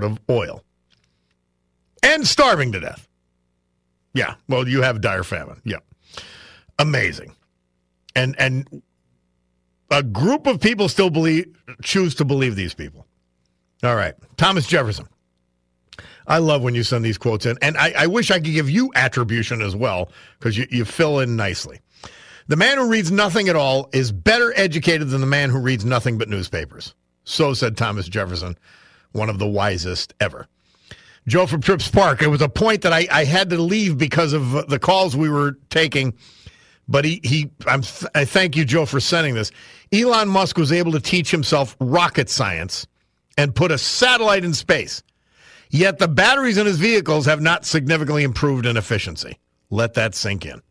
out 0.00 0.10
of 0.10 0.18
oil 0.28 0.64
and 2.02 2.26
starving 2.26 2.72
to 2.72 2.80
death. 2.80 3.08
Yeah, 4.14 4.34
well, 4.48 4.66
you 4.66 4.82
have 4.82 5.00
dire 5.00 5.22
famine. 5.22 5.60
Yeah, 5.64 5.78
amazing, 6.78 7.34
and 8.16 8.34
and 8.38 8.82
a 9.90 10.02
group 10.02 10.46
of 10.46 10.60
people 10.60 10.88
still 10.88 11.10
believe 11.10 11.46
choose 11.82 12.14
to 12.16 12.24
believe 12.24 12.56
these 12.56 12.74
people. 12.74 13.06
All 13.82 13.94
right, 13.94 14.14
Thomas 14.36 14.66
Jefferson. 14.66 15.06
I 16.26 16.38
love 16.38 16.62
when 16.62 16.74
you 16.74 16.84
send 16.84 17.04
these 17.04 17.18
quotes 17.18 17.46
in, 17.46 17.56
and 17.62 17.76
I, 17.76 17.92
I 17.96 18.06
wish 18.06 18.30
I 18.30 18.34
could 18.34 18.44
give 18.52 18.70
you 18.70 18.90
attribution 18.94 19.62
as 19.62 19.74
well 19.74 20.10
because 20.38 20.56
you, 20.56 20.66
you 20.70 20.84
fill 20.84 21.18
in 21.18 21.34
nicely. 21.34 21.80
The 22.46 22.56
man 22.56 22.78
who 22.78 22.88
reads 22.88 23.10
nothing 23.10 23.48
at 23.48 23.56
all 23.56 23.88
is 23.92 24.12
better 24.12 24.52
educated 24.56 25.08
than 25.08 25.20
the 25.20 25.26
man 25.26 25.50
who 25.50 25.58
reads 25.58 25.84
nothing 25.84 26.18
but 26.18 26.28
newspapers. 26.28 26.94
So 27.24 27.54
said 27.54 27.76
Thomas 27.76 28.08
Jefferson 28.08 28.56
one 29.12 29.30
of 29.30 29.38
the 29.38 29.46
wisest 29.46 30.14
ever. 30.20 30.46
Joe 31.26 31.46
from 31.46 31.60
Trips 31.60 31.88
Park. 31.88 32.22
It 32.22 32.28
was 32.28 32.42
a 32.42 32.48
point 32.48 32.82
that 32.82 32.92
I, 32.92 33.06
I 33.10 33.24
had 33.24 33.50
to 33.50 33.58
leave 33.60 33.98
because 33.98 34.32
of 34.32 34.68
the 34.68 34.78
calls 34.78 35.16
we 35.16 35.28
were 35.28 35.58
taking. 35.68 36.14
But 36.88 37.04
he, 37.04 37.20
he 37.22 37.50
I'm, 37.66 37.82
I 38.14 38.24
thank 38.24 38.56
you, 38.56 38.64
Joe, 38.64 38.86
for 38.86 39.00
sending 39.00 39.34
this. 39.34 39.52
Elon 39.92 40.28
Musk 40.28 40.56
was 40.56 40.72
able 40.72 40.92
to 40.92 41.00
teach 41.00 41.30
himself 41.30 41.76
rocket 41.78 42.28
science 42.28 42.86
and 43.36 43.54
put 43.54 43.70
a 43.70 43.78
satellite 43.78 44.44
in 44.44 44.54
space. 44.54 45.02
Yet 45.70 45.98
the 45.98 46.08
batteries 46.08 46.58
in 46.58 46.66
his 46.66 46.78
vehicles 46.78 47.26
have 47.26 47.40
not 47.40 47.64
significantly 47.64 48.24
improved 48.24 48.66
in 48.66 48.76
efficiency. 48.76 49.38
Let 49.70 49.94
that 49.94 50.16
sink 50.16 50.44
in. 50.44 50.62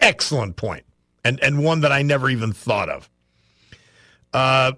Excellent 0.00 0.56
point, 0.56 0.84
and 1.24 1.38
and 1.40 1.62
one 1.62 1.80
that 1.82 1.92
I 1.92 2.02
never 2.02 2.28
even 2.28 2.52
thought 2.52 2.88
of. 2.88 3.08
Uh, 4.32 4.72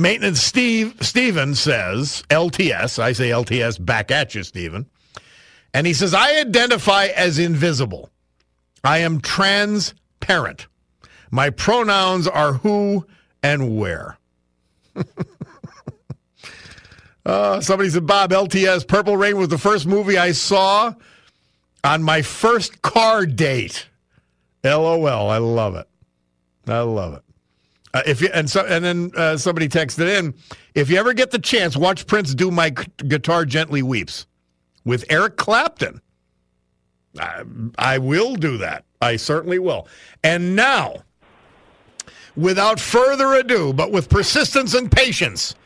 Maintenance 0.00 0.40
Steve 0.40 0.96
Steven 1.02 1.54
says, 1.54 2.24
LTS, 2.30 2.98
I 2.98 3.12
say 3.12 3.28
LTS 3.28 3.84
back 3.84 4.10
at 4.10 4.34
you, 4.34 4.42
Steven. 4.42 4.86
And 5.74 5.86
he 5.86 5.92
says, 5.92 6.14
I 6.14 6.40
identify 6.40 7.08
as 7.08 7.38
invisible. 7.38 8.08
I 8.82 8.98
am 8.98 9.20
transparent. 9.20 10.68
My 11.30 11.50
pronouns 11.50 12.26
are 12.26 12.54
who 12.54 13.06
and 13.42 13.76
where. 13.76 14.16
uh, 17.26 17.60
somebody 17.60 17.90
said, 17.90 18.06
Bob, 18.06 18.30
LTS, 18.30 18.88
Purple 18.88 19.18
Rain 19.18 19.36
was 19.36 19.48
the 19.48 19.58
first 19.58 19.86
movie 19.86 20.16
I 20.16 20.32
saw 20.32 20.94
on 21.84 22.02
my 22.02 22.22
first 22.22 22.80
car 22.80 23.26
date. 23.26 23.86
LOL. 24.64 25.30
I 25.30 25.36
love 25.36 25.74
it. 25.74 25.88
I 26.66 26.80
love 26.80 27.14
it. 27.14 27.22
Uh, 27.92 28.02
if 28.06 28.20
you 28.20 28.28
and 28.32 28.48
so 28.48 28.64
and 28.66 28.84
then 28.84 29.10
uh, 29.16 29.36
somebody 29.36 29.68
texted 29.68 30.06
in, 30.06 30.34
if 30.74 30.90
you 30.90 30.96
ever 30.96 31.12
get 31.12 31.30
the 31.30 31.38
chance, 31.38 31.76
watch 31.76 32.06
Prince 32.06 32.34
do 32.34 32.50
"My 32.50 32.70
Guitar 32.70 33.44
Gently 33.44 33.82
Weeps" 33.82 34.26
with 34.84 35.04
Eric 35.10 35.36
Clapton. 35.36 36.00
I, 37.18 37.42
I 37.78 37.98
will 37.98 38.36
do 38.36 38.58
that. 38.58 38.84
I 39.00 39.16
certainly 39.16 39.58
will. 39.58 39.88
And 40.22 40.54
now, 40.54 41.02
without 42.36 42.78
further 42.78 43.34
ado, 43.34 43.72
but 43.72 43.90
with 43.90 44.08
persistence 44.08 44.74
and 44.74 44.90
patience, 44.90 45.56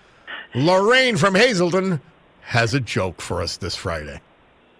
Lorraine 0.55 1.17
from 1.17 1.35
Hazleton 1.35 2.01
has 2.41 2.75
a 2.75 2.81
joke 2.81 3.21
for 3.21 3.43
us 3.43 3.57
this 3.57 3.77
Friday. 3.77 4.21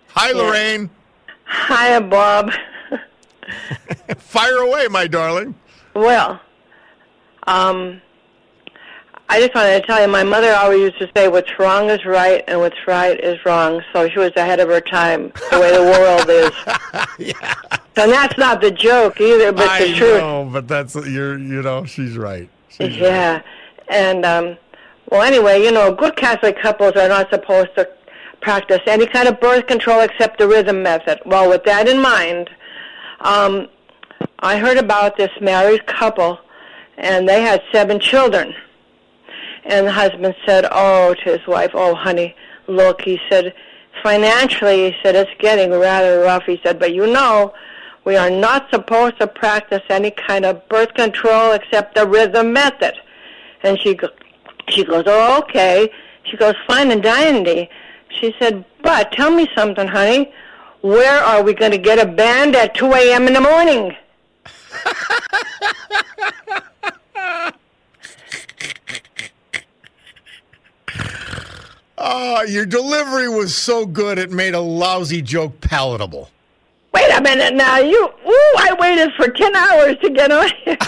Hi, 0.09 0.31
Lorraine. 0.33 0.89
Hi, 1.45 1.99
Bob. 2.01 2.53
Fire 4.17 4.59
away, 4.59 4.87
my 4.89 5.07
darling. 5.07 5.55
Well, 5.95 6.41
um, 7.47 8.01
I 9.29 9.41
just 9.41 9.55
wanted 9.55 9.81
to 9.81 9.87
tell 9.87 10.01
you, 10.03 10.09
my 10.09 10.23
mother 10.23 10.53
always 10.55 10.81
used 10.81 10.99
to 10.99 11.11
say, 11.17 11.29
"What's 11.29 11.59
wrong 11.59 11.91
is 11.91 12.05
right, 12.05 12.45
and 12.47 12.61
what's 12.61 12.87
right 12.87 13.19
is 13.19 13.43
wrong." 13.45 13.83
So 13.93 14.09
she 14.09 14.19
was 14.19 14.33
ahead 14.37 14.61
of 14.61 14.69
her 14.69 14.81
time, 14.81 15.33
the 15.51 15.61
way 15.61 15.73
the 15.73 15.83
world 15.99 16.29
is. 16.29 17.37
yeah. 17.37 17.55
And 17.97 18.11
that's 18.11 18.37
not 18.37 18.61
the 18.61 18.71
joke 18.71 19.21
either, 19.21 19.53
but 19.53 19.69
I 19.69 19.87
the 19.87 19.95
truth. 19.95 20.17
I 20.17 20.21
know, 20.21 20.51
but 20.53 20.69
that's 20.69 20.95
you're 20.95 21.39
you 21.39 21.63
know 21.63 21.85
she's 21.85 22.19
right. 22.19 22.49
She's 22.69 22.97
Yeah, 22.97 23.43
and 23.89 24.25
um, 24.27 24.57
well, 25.11 25.23
anyway, 25.23 25.63
you 25.63 25.71
know, 25.71 25.93
good 25.93 26.17
Catholic 26.17 26.59
couples 26.61 26.93
are 26.97 27.09
not 27.09 27.31
supposed 27.31 27.75
to 27.77 27.89
practice 28.41 28.81
any 28.87 29.07
kind 29.07 29.29
of 29.29 29.41
birth 29.41 29.67
control 29.67 30.01
except 30.01 30.39
the 30.39 30.47
rhythm 30.49 30.83
method. 30.83 31.21
Well, 31.25 31.49
with 31.49 31.65
that 31.65 31.89
in 31.89 32.01
mind, 32.01 32.51
um, 33.21 33.69
I 34.41 34.59
heard 34.59 34.77
about 34.77 35.17
this 35.17 35.31
married 35.41 35.87
couple, 35.87 36.39
and 36.97 37.29
they 37.29 37.43
had 37.43 37.63
seven 37.73 38.01
children. 38.01 38.55
And 39.65 39.87
the 39.87 39.93
husband 39.93 40.35
said, 40.47 40.67
"Oh," 40.71 41.15
to 41.15 41.39
his 41.39 41.47
wife, 41.47 41.71
"Oh, 41.75 41.95
honey, 41.95 42.35
look," 42.67 43.01
he 43.03 43.21
said, 43.31 43.55
"financially," 44.03 44.91
he 44.91 44.97
said, 45.03 45.17
"it's 45.17 45.31
getting 45.39 45.71
rather 45.71 46.21
rough." 46.21 46.45
He 46.45 46.61
said, 46.63 46.79
"But 46.79 46.93
you 46.95 47.07
know." 47.07 47.55
We 48.05 48.17
are 48.17 48.29
not 48.29 48.69
supposed 48.71 49.19
to 49.21 49.27
practice 49.27 49.83
any 49.89 50.11
kind 50.11 50.45
of 50.45 50.69
birth 50.69 50.93
control 50.93 51.53
except 51.53 51.95
the 51.95 52.07
rhythm 52.07 52.53
method. 52.53 52.95
And 53.63 53.81
she 53.81 53.95
go, 53.95 54.09
she 54.69 54.85
goes, 54.85 55.05
oh, 55.07 55.39
okay. 55.39 55.91
She 56.25 56.37
goes, 56.37 56.55
fine 56.67 56.91
and 56.91 57.03
dandy. 57.03 57.69
She 58.21 58.35
said, 58.39 58.65
but 58.83 59.11
tell 59.13 59.31
me 59.31 59.49
something, 59.57 59.89
honey. 59.89 60.33
Where 60.83 61.23
are 61.25 61.43
we 61.43 61.55
going 61.55 61.73
to 61.73 61.79
get 61.79 61.99
a 61.99 62.07
band 62.07 62.55
at 62.55 62.75
2 62.75 62.93
a.m. 62.93 63.27
in 63.27 63.33
the 63.33 63.41
morning? 63.41 63.97
Oh, 72.07 72.43
your 72.43 72.67
delivery 72.67 73.31
was 73.31 73.57
so 73.57 73.87
good 73.87 74.19
it 74.19 74.31
made 74.31 74.53
a 74.53 74.61
lousy 74.61 75.23
joke 75.23 75.59
palatable. 75.63 76.29
Wait 76.93 77.11
a 77.11 77.23
minute 77.23 77.55
now. 77.55 77.79
You, 77.79 78.05
ooh, 78.05 78.55
I 78.59 78.77
waited 78.79 79.15
for 79.15 79.29
10 79.29 79.57
hours 79.57 79.97
to 80.03 80.11
get 80.11 80.31
on 80.31 80.51
here. 80.65 80.77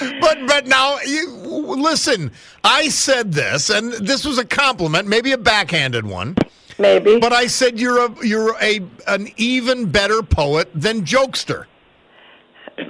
But 0.20 0.46
but 0.46 0.66
now 0.66 0.98
you 1.06 1.28
listen. 1.28 2.32
I 2.64 2.88
said 2.88 3.32
this, 3.32 3.70
and 3.70 3.92
this 3.92 4.24
was 4.24 4.38
a 4.38 4.44
compliment, 4.44 5.06
maybe 5.06 5.32
a 5.32 5.38
backhanded 5.38 6.06
one. 6.06 6.36
Maybe. 6.78 7.20
But 7.20 7.34
I 7.34 7.46
said 7.46 7.78
you're 7.78 8.06
a 8.06 8.26
you're 8.26 8.56
a 8.62 8.80
an 9.06 9.28
even 9.36 9.90
better 9.90 10.22
poet 10.22 10.70
than 10.74 11.04
jokester. 11.04 11.66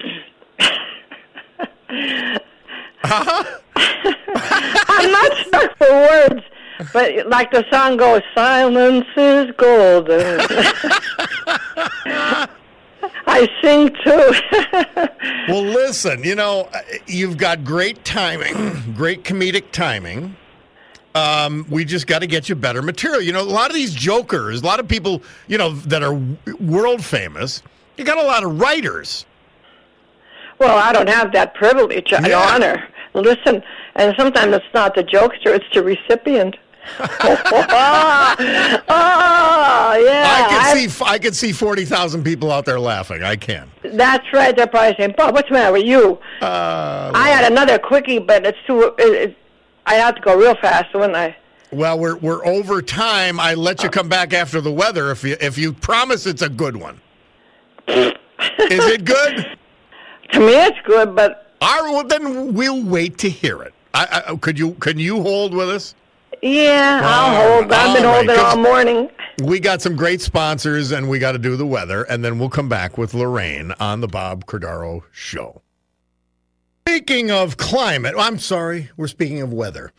Uh-huh. 3.02 3.58
I'm 3.74 5.10
not 5.10 5.32
stuck 5.38 5.76
for 5.78 5.90
words. 5.90 6.42
But 6.92 7.26
like 7.28 7.50
the 7.50 7.64
song 7.70 7.96
goes, 7.96 8.22
silence 8.34 9.06
is 9.16 9.50
golden. 9.56 10.40
I 13.26 13.48
sing 13.62 13.90
too. 14.04 15.06
Well, 15.48 15.62
listen, 15.62 16.22
you 16.22 16.34
know, 16.36 16.68
you've 17.06 17.36
got 17.36 17.64
great 17.64 18.04
timing, 18.04 18.94
great 18.94 19.24
comedic 19.24 19.72
timing. 19.72 20.36
Um, 21.16 21.66
we 21.68 21.84
just 21.84 22.06
got 22.06 22.20
to 22.20 22.26
get 22.28 22.48
you 22.48 22.54
better 22.54 22.82
material. 22.82 23.20
You 23.20 23.32
know, 23.32 23.40
a 23.40 23.42
lot 23.42 23.68
of 23.68 23.74
these 23.74 23.92
jokers, 23.92 24.62
a 24.62 24.66
lot 24.66 24.78
of 24.78 24.86
people, 24.86 25.22
you 25.48 25.58
know, 25.58 25.70
that 25.72 26.04
are 26.04 26.14
world 26.60 27.04
famous, 27.04 27.62
you 27.96 28.04
got 28.04 28.18
a 28.18 28.22
lot 28.22 28.44
of 28.44 28.60
writers. 28.60 29.26
well, 30.58 30.76
I 30.78 30.92
don't 30.92 31.08
have 31.08 31.32
that 31.32 31.54
privilege 31.54 32.12
and 32.12 32.26
Yeah. 32.26 32.38
honor. 32.38 32.86
Listen, 33.14 33.62
and 33.96 34.14
sometimes 34.16 34.54
it's 34.54 34.64
not 34.74 34.94
the 34.94 35.02
jokester, 35.02 35.46
it's 35.56 35.64
the 35.74 35.82
recipient. 35.82 36.56
oh, 36.98 38.36
yeah. 40.04 40.24
I 40.26 40.46
can 40.48 40.88
see, 40.88 41.04
I 41.04 41.18
can 41.18 41.32
see 41.32 41.52
forty 41.52 41.84
thousand 41.84 42.24
people 42.24 42.50
out 42.50 42.64
there 42.64 42.80
laughing. 42.80 43.22
I 43.22 43.36
can. 43.36 43.70
That's 43.82 44.26
right. 44.32 44.56
They're 44.56 44.66
probably 44.66 44.96
saying, 44.96 45.14
Bob, 45.16 45.34
what's 45.34 45.48
the 45.48 45.54
matter 45.54 45.72
with 45.72 45.84
you? 45.86 46.18
Uh, 46.40 47.12
I 47.14 47.28
had 47.28 47.50
another 47.50 47.78
quickie, 47.78 48.18
but 48.18 48.46
it's 48.46 48.58
too. 48.66 48.94
It, 48.98 49.30
it, 49.30 49.36
I 49.86 49.94
have 49.94 50.14
to 50.16 50.20
go 50.20 50.36
real 50.36 50.54
fast, 50.56 50.94
wouldn't 50.94 51.16
I? 51.16 51.36
well, 51.72 51.98
we're 51.98 52.16
we're 52.16 52.44
over 52.44 52.82
time. 52.82 53.38
I 53.38 53.54
let 53.54 53.82
you 53.82 53.90
come 53.90 54.08
back 54.08 54.32
after 54.32 54.60
the 54.60 54.72
weather 54.72 55.10
if 55.10 55.22
you 55.24 55.36
if 55.40 55.56
you 55.56 55.72
promise 55.72 56.26
it's 56.26 56.42
a 56.42 56.48
good 56.48 56.76
one. 56.76 57.00
Is 57.88 58.14
it 58.38 59.04
good? 59.04 59.58
To 60.32 60.40
me, 60.40 60.54
it's 60.54 60.78
good, 60.84 61.14
but 61.14 61.54
All 61.60 61.84
right, 61.84 61.92
well, 61.92 62.04
then 62.04 62.54
we'll 62.54 62.82
wait 62.82 63.18
to 63.18 63.30
hear 63.30 63.62
it. 63.62 63.74
I, 63.92 64.22
I, 64.28 64.36
could 64.36 64.58
you 64.58 64.72
can 64.74 64.98
you 64.98 65.22
hold 65.22 65.54
with 65.54 65.68
us? 65.68 65.94
Yeah, 66.42 67.00
All 67.04 67.10
I'll 67.10 67.52
hold. 67.52 67.72
I've 67.72 67.96
been 67.96 68.04
right, 68.04 68.14
holding 68.14 68.38
all 68.38 68.56
morning. 68.56 69.10
We 69.42 69.60
got 69.60 69.80
some 69.80 69.96
great 69.96 70.20
sponsors, 70.20 70.92
and 70.92 71.08
we 71.08 71.18
got 71.18 71.32
to 71.32 71.38
do 71.38 71.56
the 71.56 71.66
weather, 71.66 72.02
and 72.04 72.24
then 72.24 72.38
we'll 72.38 72.50
come 72.50 72.68
back 72.68 72.98
with 72.98 73.14
Lorraine 73.14 73.72
on 73.80 74.00
the 74.00 74.08
Bob 74.08 74.46
Cordaro 74.46 75.02
Show. 75.12 75.62
Speaking 76.86 77.30
of 77.30 77.56
climate, 77.56 78.14
I'm 78.18 78.38
sorry, 78.38 78.90
we're 78.96 79.08
speaking 79.08 79.40
of 79.40 79.52
weather. 79.52 79.92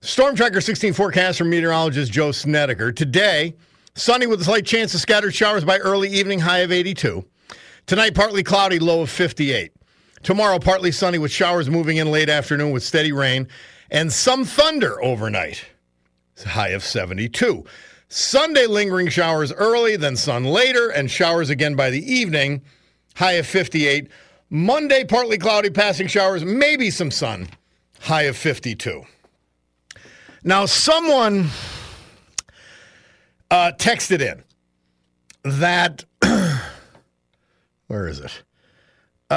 Storm 0.00 0.36
Tracker 0.36 0.60
16 0.60 0.92
forecast 0.92 1.38
from 1.38 1.48
meteorologist 1.48 2.12
Joe 2.12 2.32
Snedeker. 2.32 2.92
Today, 2.92 3.54
sunny 3.94 4.26
with 4.26 4.40
a 4.40 4.44
slight 4.44 4.66
chance 4.66 4.92
of 4.94 5.00
scattered 5.00 5.34
showers 5.34 5.64
by 5.64 5.78
early 5.78 6.08
evening, 6.08 6.40
high 6.40 6.58
of 6.58 6.72
82. 6.72 7.24
Tonight, 7.86 8.14
partly 8.14 8.42
cloudy, 8.42 8.78
low 8.78 9.02
of 9.02 9.10
58. 9.10 9.72
Tomorrow, 10.22 10.58
partly 10.58 10.90
sunny 10.90 11.18
with 11.18 11.30
showers 11.30 11.70
moving 11.70 11.98
in 11.98 12.10
late 12.10 12.28
afternoon 12.28 12.70
with 12.70 12.82
steady 12.82 13.12
rain 13.12 13.46
and 13.90 14.12
some 14.12 14.44
thunder 14.44 15.02
overnight. 15.02 15.64
High 16.42 16.68
of 16.68 16.82
72. 16.82 17.64
Sunday, 18.08 18.66
lingering 18.66 19.08
showers 19.08 19.52
early, 19.52 19.96
then 19.96 20.16
sun 20.16 20.44
later, 20.44 20.88
and 20.88 21.10
showers 21.10 21.50
again 21.50 21.74
by 21.74 21.90
the 21.90 22.12
evening. 22.12 22.62
High 23.14 23.32
of 23.32 23.46
58. 23.46 24.08
Monday, 24.50 25.04
partly 25.04 25.38
cloudy, 25.38 25.70
passing 25.70 26.06
showers, 26.06 26.44
maybe 26.44 26.90
some 26.90 27.10
sun. 27.10 27.48
High 28.00 28.22
of 28.22 28.36
52. 28.36 29.02
Now, 30.42 30.66
someone 30.66 31.48
uh, 33.50 33.72
texted 33.78 34.20
in 34.20 34.42
that. 35.42 36.04
where 37.86 38.06
is 38.06 38.20
it? 38.20 38.42
Uh, 39.30 39.34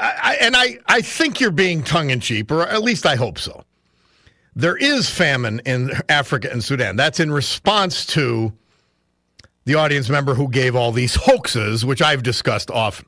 I, 0.00 0.14
I, 0.22 0.36
and 0.40 0.56
I, 0.56 0.78
I 0.86 1.00
think 1.02 1.38
you're 1.38 1.50
being 1.50 1.82
tongue 1.82 2.10
in 2.10 2.20
cheek, 2.20 2.50
or 2.50 2.66
at 2.66 2.82
least 2.82 3.04
I 3.04 3.16
hope 3.16 3.38
so 3.38 3.64
there 4.58 4.76
is 4.76 5.08
famine 5.08 5.60
in 5.64 5.92
Africa 6.08 6.50
and 6.50 6.64
Sudan. 6.64 6.96
That's 6.96 7.20
in 7.20 7.30
response 7.30 8.04
to 8.06 8.52
the 9.66 9.76
audience 9.76 10.08
member 10.08 10.34
who 10.34 10.48
gave 10.48 10.74
all 10.74 10.90
these 10.90 11.14
hoaxes, 11.14 11.84
which 11.84 12.02
I've 12.02 12.24
discussed 12.24 12.68
often. 12.68 13.06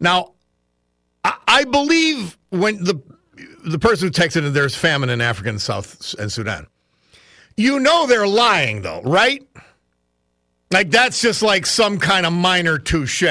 Now, 0.00 0.32
I, 1.24 1.64
believe 1.64 2.38
when 2.48 2.82
the 2.82 3.02
the 3.66 3.78
person 3.78 4.08
who 4.08 4.12
texted 4.12 4.46
in 4.46 4.52
there's 4.54 4.74
famine 4.74 5.10
in 5.10 5.20
Africa 5.20 5.50
and 5.50 5.60
South 5.60 6.14
and 6.18 6.32
Sudan. 6.32 6.66
You 7.58 7.78
know 7.78 8.06
they're 8.06 8.26
lying 8.26 8.80
though, 8.80 9.02
right? 9.02 9.46
Like 10.70 10.90
that's 10.90 11.20
just 11.20 11.42
like 11.42 11.66
some 11.66 11.98
kind 11.98 12.24
of 12.24 12.32
minor 12.32 12.78
touche. 12.78 13.24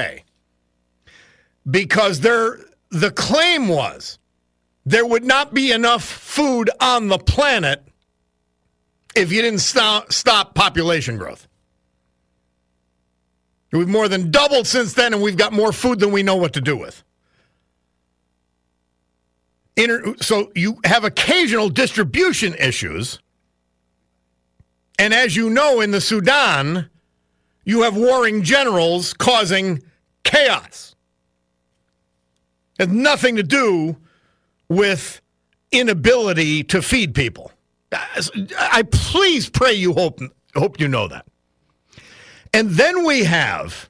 Because 1.70 2.20
they're 2.20 2.60
the 2.92 3.10
claim 3.10 3.68
was 3.68 4.20
there 4.88 5.06
would 5.06 5.26
not 5.26 5.54
be 5.54 5.74
enough 5.74 6.02
food 6.02 6.70
on 6.80 7.10
the 7.10 7.18
planet 7.18 7.84
if 9.18 9.34
you 9.34 9.42
didn't 9.42 9.60
stop, 9.60 10.14
stop 10.14 10.56
population 10.56 11.18
growth. 11.18 11.46
We've 13.74 13.88
more 13.88 14.08
than 14.08 14.32
doubled 14.32 14.66
since 14.66 14.94
then, 14.94 15.14
and 15.14 15.22
we've 15.22 15.36
got 15.36 15.52
more 15.52 15.74
food 15.74 16.00
than 16.00 16.12
we 16.14 16.24
know 16.24 16.38
what 16.38 16.54
to 16.54 16.62
do 16.62 16.78
with. 16.78 17.04
Inter- 19.76 20.16
so 20.22 20.54
you 20.56 20.80
have 20.86 21.04
occasional 21.04 21.68
distribution 21.68 22.54
issues. 22.54 23.20
And 24.98 25.14
as 25.14 25.36
you 25.36 25.50
know, 25.50 25.82
in 25.82 25.92
the 25.92 26.00
Sudan, 26.00 26.90
you 27.66 27.82
have 27.82 27.98
warring 27.98 28.42
generals 28.42 29.14
causing 29.14 29.84
chaos. 30.24 30.96
It 32.80 32.88
has 32.88 32.96
nothing 32.98 33.36
to 33.36 33.44
do 33.44 33.98
with 34.70 35.22
inability 35.72 36.64
to 36.66 36.82
feed 36.82 37.14
people. 37.14 37.52
I 37.92 38.84
please 38.92 39.50
pray 39.50 39.74
you 39.74 39.94
hope 39.94 40.20
hope 40.56 40.80
you 40.80 40.88
know 40.88 41.08
that. 41.08 41.26
And 42.54 42.72
then 42.72 43.06
we 43.06 43.24
have, 43.24 43.90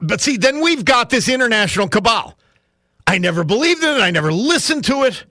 but 0.00 0.20
see, 0.20 0.36
then 0.36 0.60
we've 0.60 0.84
got 0.84 1.10
this 1.10 1.28
international 1.28 1.88
cabal. 1.88 2.36
I 3.06 3.18
never 3.18 3.44
believed 3.44 3.82
in 3.82 3.96
it. 3.96 4.00
I 4.00 4.10
never 4.10 4.32
listened 4.32 4.84
to 4.84 5.04
it. 5.04 5.24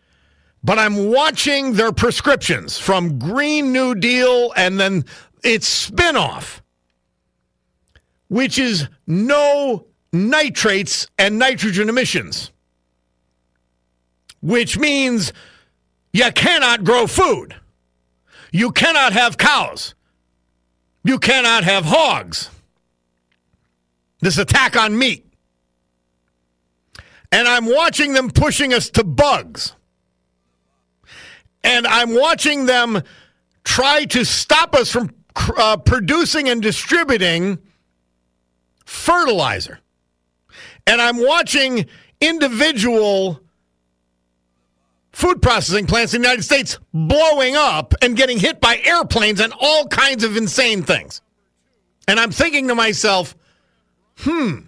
But 0.64 0.78
I'm 0.78 1.10
watching 1.10 1.74
their 1.74 1.92
prescriptions 1.92 2.78
from 2.78 3.18
Green 3.18 3.72
New 3.74 3.96
Deal 3.96 4.54
and 4.56 4.80
then 4.80 5.06
its 5.44 5.90
spinoff, 5.90 6.62
which 8.28 8.60
is 8.60 8.88
no 9.08 9.88
nitrates 10.14 11.08
and 11.18 11.40
nitrogen 11.40 11.90
emissions, 11.90 12.51
which 14.42 14.78
means 14.78 15.34
you 16.14 16.32
cannot 16.32 16.84
grow 16.84 17.08
food. 17.08 17.56
You 18.52 18.72
cannot 18.72 19.14
have 19.14 19.38
cows. 19.38 19.96
You 21.04 21.20
cannot 21.20 21.64
have 21.64 21.86
hogs. 21.86 22.50
This 24.20 24.38
attack 24.38 24.76
on 24.76 24.98
meat. 24.98 25.26
And 27.32 27.48
I'm 27.48 27.66
watching 27.66 28.14
them 28.14 28.30
pushing 28.30 28.74
us 28.74 28.90
to 28.92 29.04
bugs. 29.04 29.74
And 31.64 31.88
I'm 31.88 32.14
watching 32.14 32.66
them 32.66 33.02
try 33.64 34.06
to 34.06 34.26
stop 34.26 34.76
us 34.76 34.92
from 34.92 35.14
uh, 35.58 35.78
producing 35.78 36.50
and 36.50 36.62
distributing 36.62 37.60
fertilizer. 38.86 39.80
And 40.86 41.02
I'm 41.02 41.18
watching 41.18 41.86
individual 42.20 43.40
food 45.22 45.40
processing 45.40 45.86
plants 45.86 46.16
in 46.16 46.22
the 46.22 46.28
United 46.28 46.42
States 46.42 46.80
blowing 46.96 47.56
up 47.56 47.94
and 48.02 48.18
getting 48.18 48.40
hit 48.40 48.60
by 48.60 48.82
airplanes 48.84 49.40
and 49.40 49.54
all 49.62 49.88
kinds 49.88 50.24
of 50.24 50.36
insane 50.36 50.82
things. 50.82 51.22
And 52.08 52.20
I'm 52.20 52.32
thinking 52.32 52.68
to 52.68 52.76
myself, 52.76 53.36
hmm, 54.18 54.62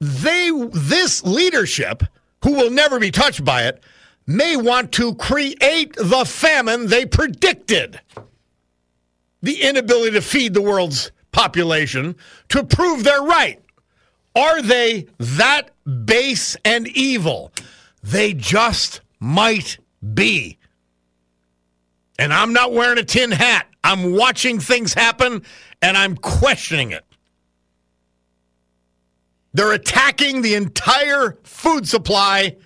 they 0.00 0.50
this 0.72 1.22
leadership 1.22 2.02
who 2.42 2.54
will 2.54 2.70
never 2.70 2.98
be 2.98 3.10
touched 3.10 3.44
by 3.44 3.64
it 3.64 3.82
may 4.26 4.56
want 4.56 4.90
to 4.92 5.14
create 5.16 5.94
the 5.96 6.24
famine 6.26 6.86
they 6.86 7.04
predicted. 7.04 8.00
The 9.42 9.60
inability 9.60 10.12
to 10.12 10.22
feed 10.22 10.54
the 10.54 10.62
world's 10.62 11.12
population 11.30 12.16
to 12.48 12.64
prove 12.64 13.04
they're 13.04 13.22
right. 13.22 13.60
Are 14.34 14.62
they 14.62 15.08
that 15.18 15.72
base 16.06 16.56
and 16.64 16.88
evil? 16.88 17.52
They 18.02 18.32
just 18.32 19.02
might 19.22 19.78
be. 20.14 20.58
And 22.18 22.34
I'm 22.34 22.52
not 22.52 22.72
wearing 22.72 22.98
a 22.98 23.04
tin 23.04 23.30
hat. 23.30 23.68
I'm 23.84 24.12
watching 24.14 24.58
things 24.58 24.92
happen 24.92 25.42
and 25.80 25.96
I'm 25.96 26.16
questioning 26.16 26.90
it. 26.90 27.04
They're 29.54 29.72
attacking 29.72 30.42
the 30.42 30.54
entire 30.54 31.38
food 31.44 31.88
supply 31.88 32.56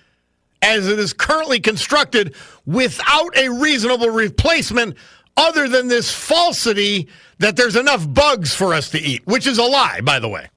as 0.61 0.87
it 0.87 0.97
is 0.97 1.13
currently 1.13 1.59
constructed 1.59 2.35
without 2.65 3.37
a 3.37 3.49
reasonable 3.49 4.09
replacement 4.09 4.97
other 5.35 5.67
than 5.67 5.87
this 5.87 6.11
falsity 6.11 7.07
that 7.37 7.55
there's 7.55 7.75
enough 7.75 8.11
bugs 8.11 8.55
for 8.55 8.73
us 8.73 8.89
to 8.91 8.99
eat, 8.99 9.21
which 9.27 9.45
is 9.45 9.59
a 9.59 9.63
lie, 9.63 10.01
by 10.01 10.19
the 10.19 10.27
way. 10.27 10.49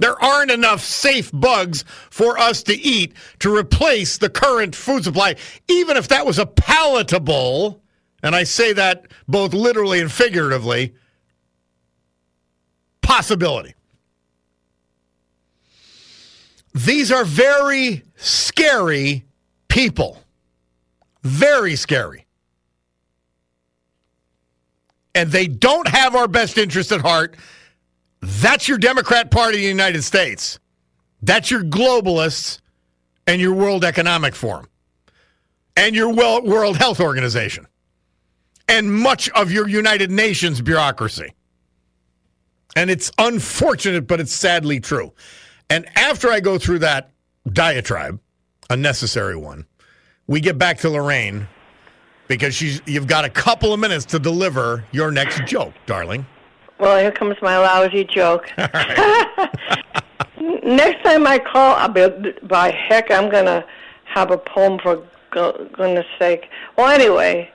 There 0.00 0.20
aren't 0.24 0.50
enough 0.50 0.80
safe 0.80 1.30
bugs 1.30 1.84
for 2.08 2.38
us 2.38 2.62
to 2.64 2.74
eat 2.74 3.12
to 3.40 3.54
replace 3.54 4.16
the 4.16 4.30
current 4.30 4.74
food 4.74 5.04
supply, 5.04 5.36
even 5.68 5.98
if 5.98 6.08
that 6.08 6.24
was 6.24 6.38
a 6.38 6.46
palatable, 6.46 7.82
and 8.22 8.34
I 8.34 8.44
say 8.44 8.72
that 8.72 9.08
both 9.28 9.52
literally 9.52 10.00
and 10.00 10.10
figuratively, 10.10 10.94
possibility. 13.02 13.74
These 16.72 17.12
are 17.12 17.24
very 17.24 18.02
scary 18.16 19.24
people. 19.68 20.18
Very 21.22 21.76
scary. 21.76 22.24
And 25.14 25.30
they 25.30 25.46
don't 25.46 25.88
have 25.88 26.14
our 26.14 26.28
best 26.28 26.56
interest 26.56 26.90
at 26.90 27.02
heart. 27.02 27.36
That's 28.22 28.68
your 28.68 28.78
Democrat 28.78 29.30
Party 29.30 29.58
in 29.58 29.62
the 29.62 29.68
United 29.68 30.02
States. 30.02 30.58
That's 31.22 31.50
your 31.50 31.62
globalists 31.62 32.60
and 33.26 33.40
your 33.40 33.54
World 33.54 33.84
Economic 33.84 34.34
Forum 34.34 34.68
and 35.76 35.94
your 35.94 36.12
World 36.12 36.76
Health 36.76 37.00
Organization 37.00 37.66
and 38.68 38.92
much 38.92 39.28
of 39.30 39.50
your 39.50 39.68
United 39.68 40.10
Nations 40.10 40.60
bureaucracy. 40.60 41.34
And 42.76 42.90
it's 42.90 43.10
unfortunate, 43.18 44.06
but 44.06 44.20
it's 44.20 44.32
sadly 44.32 44.80
true. 44.80 45.12
And 45.68 45.86
after 45.96 46.30
I 46.30 46.40
go 46.40 46.58
through 46.58 46.80
that 46.80 47.10
diatribe, 47.52 48.20
a 48.68 48.76
necessary 48.76 49.36
one, 49.36 49.66
we 50.26 50.40
get 50.40 50.56
back 50.58 50.78
to 50.78 50.90
Lorraine 50.90 51.48
because 52.28 52.54
she's 52.54 52.80
you've 52.86 53.08
got 53.08 53.24
a 53.24 53.28
couple 53.28 53.72
of 53.72 53.80
minutes 53.80 54.04
to 54.06 54.20
deliver 54.20 54.84
your 54.92 55.10
next 55.10 55.44
joke, 55.46 55.74
darling. 55.86 56.24
Well, 56.80 56.98
here 56.98 57.12
comes 57.12 57.36
my 57.42 57.58
lousy 57.58 58.04
joke. 58.04 58.50
next 60.62 61.04
time 61.04 61.26
I 61.26 61.38
call, 61.38 61.76
I'll 61.76 61.88
be, 61.88 62.32
by 62.42 62.70
heck, 62.70 63.10
I'm 63.10 63.30
going 63.30 63.44
to 63.44 63.62
have 64.04 64.30
a 64.30 64.38
poem 64.38 64.78
for 64.78 65.02
goodness 65.30 66.06
sake. 66.18 66.48
Well, 66.78 66.88
anyway, 66.88 67.50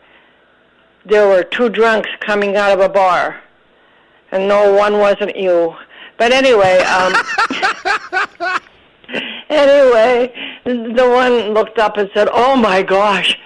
there 1.05 1.27
were 1.27 1.43
two 1.43 1.69
drunks 1.69 2.09
coming 2.19 2.55
out 2.55 2.71
of 2.71 2.79
a 2.79 2.89
bar, 2.89 3.41
and 4.31 4.47
no 4.47 4.71
one 4.73 4.99
wasn't 4.99 5.35
you. 5.35 5.73
But 6.17 6.31
anyway, 6.31 6.77
um, 6.79 7.13
anyway, 9.49 10.33
the 10.65 11.09
one 11.09 11.53
looked 11.53 11.79
up 11.79 11.97
and 11.97 12.09
said, 12.13 12.29
"Oh 12.31 12.55
my 12.55 12.83
gosh, 12.83 13.37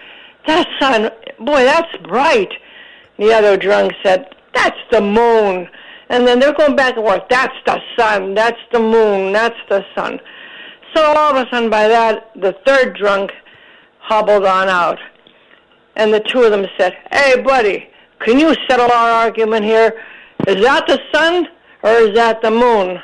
that 0.46 0.68
sun, 0.80 1.10
boy, 1.40 1.64
that's 1.64 1.96
bright." 2.04 2.52
The 3.18 3.34
other 3.34 3.58
drunk 3.58 3.94
said, 4.04 4.36
"That's 4.54 4.78
the 4.92 5.02
moon." 5.02 5.70
And 6.10 6.28
then 6.28 6.40
they're 6.40 6.54
going 6.54 6.76
back 6.76 6.98
and 6.98 7.06
forth. 7.06 7.24
That's 7.30 7.56
the 7.66 7.80
sun. 7.98 8.34
That's 8.34 8.60
the 8.72 8.80
moon. 8.80 9.32
That's 9.32 9.60
the 9.70 9.86
sun. 9.96 10.20
So 10.96 11.04
all 11.04 11.36
of 11.36 11.48
a 11.48 11.50
sudden, 11.52 11.70
by 11.70 11.88
that, 11.88 12.32
the 12.36 12.54
third 12.66 12.96
drunk 12.96 13.32
hobbled 14.00 14.46
on 14.46 14.68
out. 14.70 15.00
And 15.96 16.12
the 16.14 16.20
two 16.20 16.42
of 16.44 16.52
them 16.52 16.66
said, 16.78 16.98
Hey, 17.12 17.42
buddy, 17.42 17.90
can 18.20 18.40
you 18.40 18.56
settle 18.68 18.92
our 18.92 19.12
argument 19.12 19.66
here? 19.66 20.02
Is 20.48 20.64
that 20.64 20.88
the 20.88 21.00
sun 21.14 21.48
or 21.84 21.92
is 21.92 22.16
that 22.16 22.42
the 22.42 22.52
moon? 22.52 23.00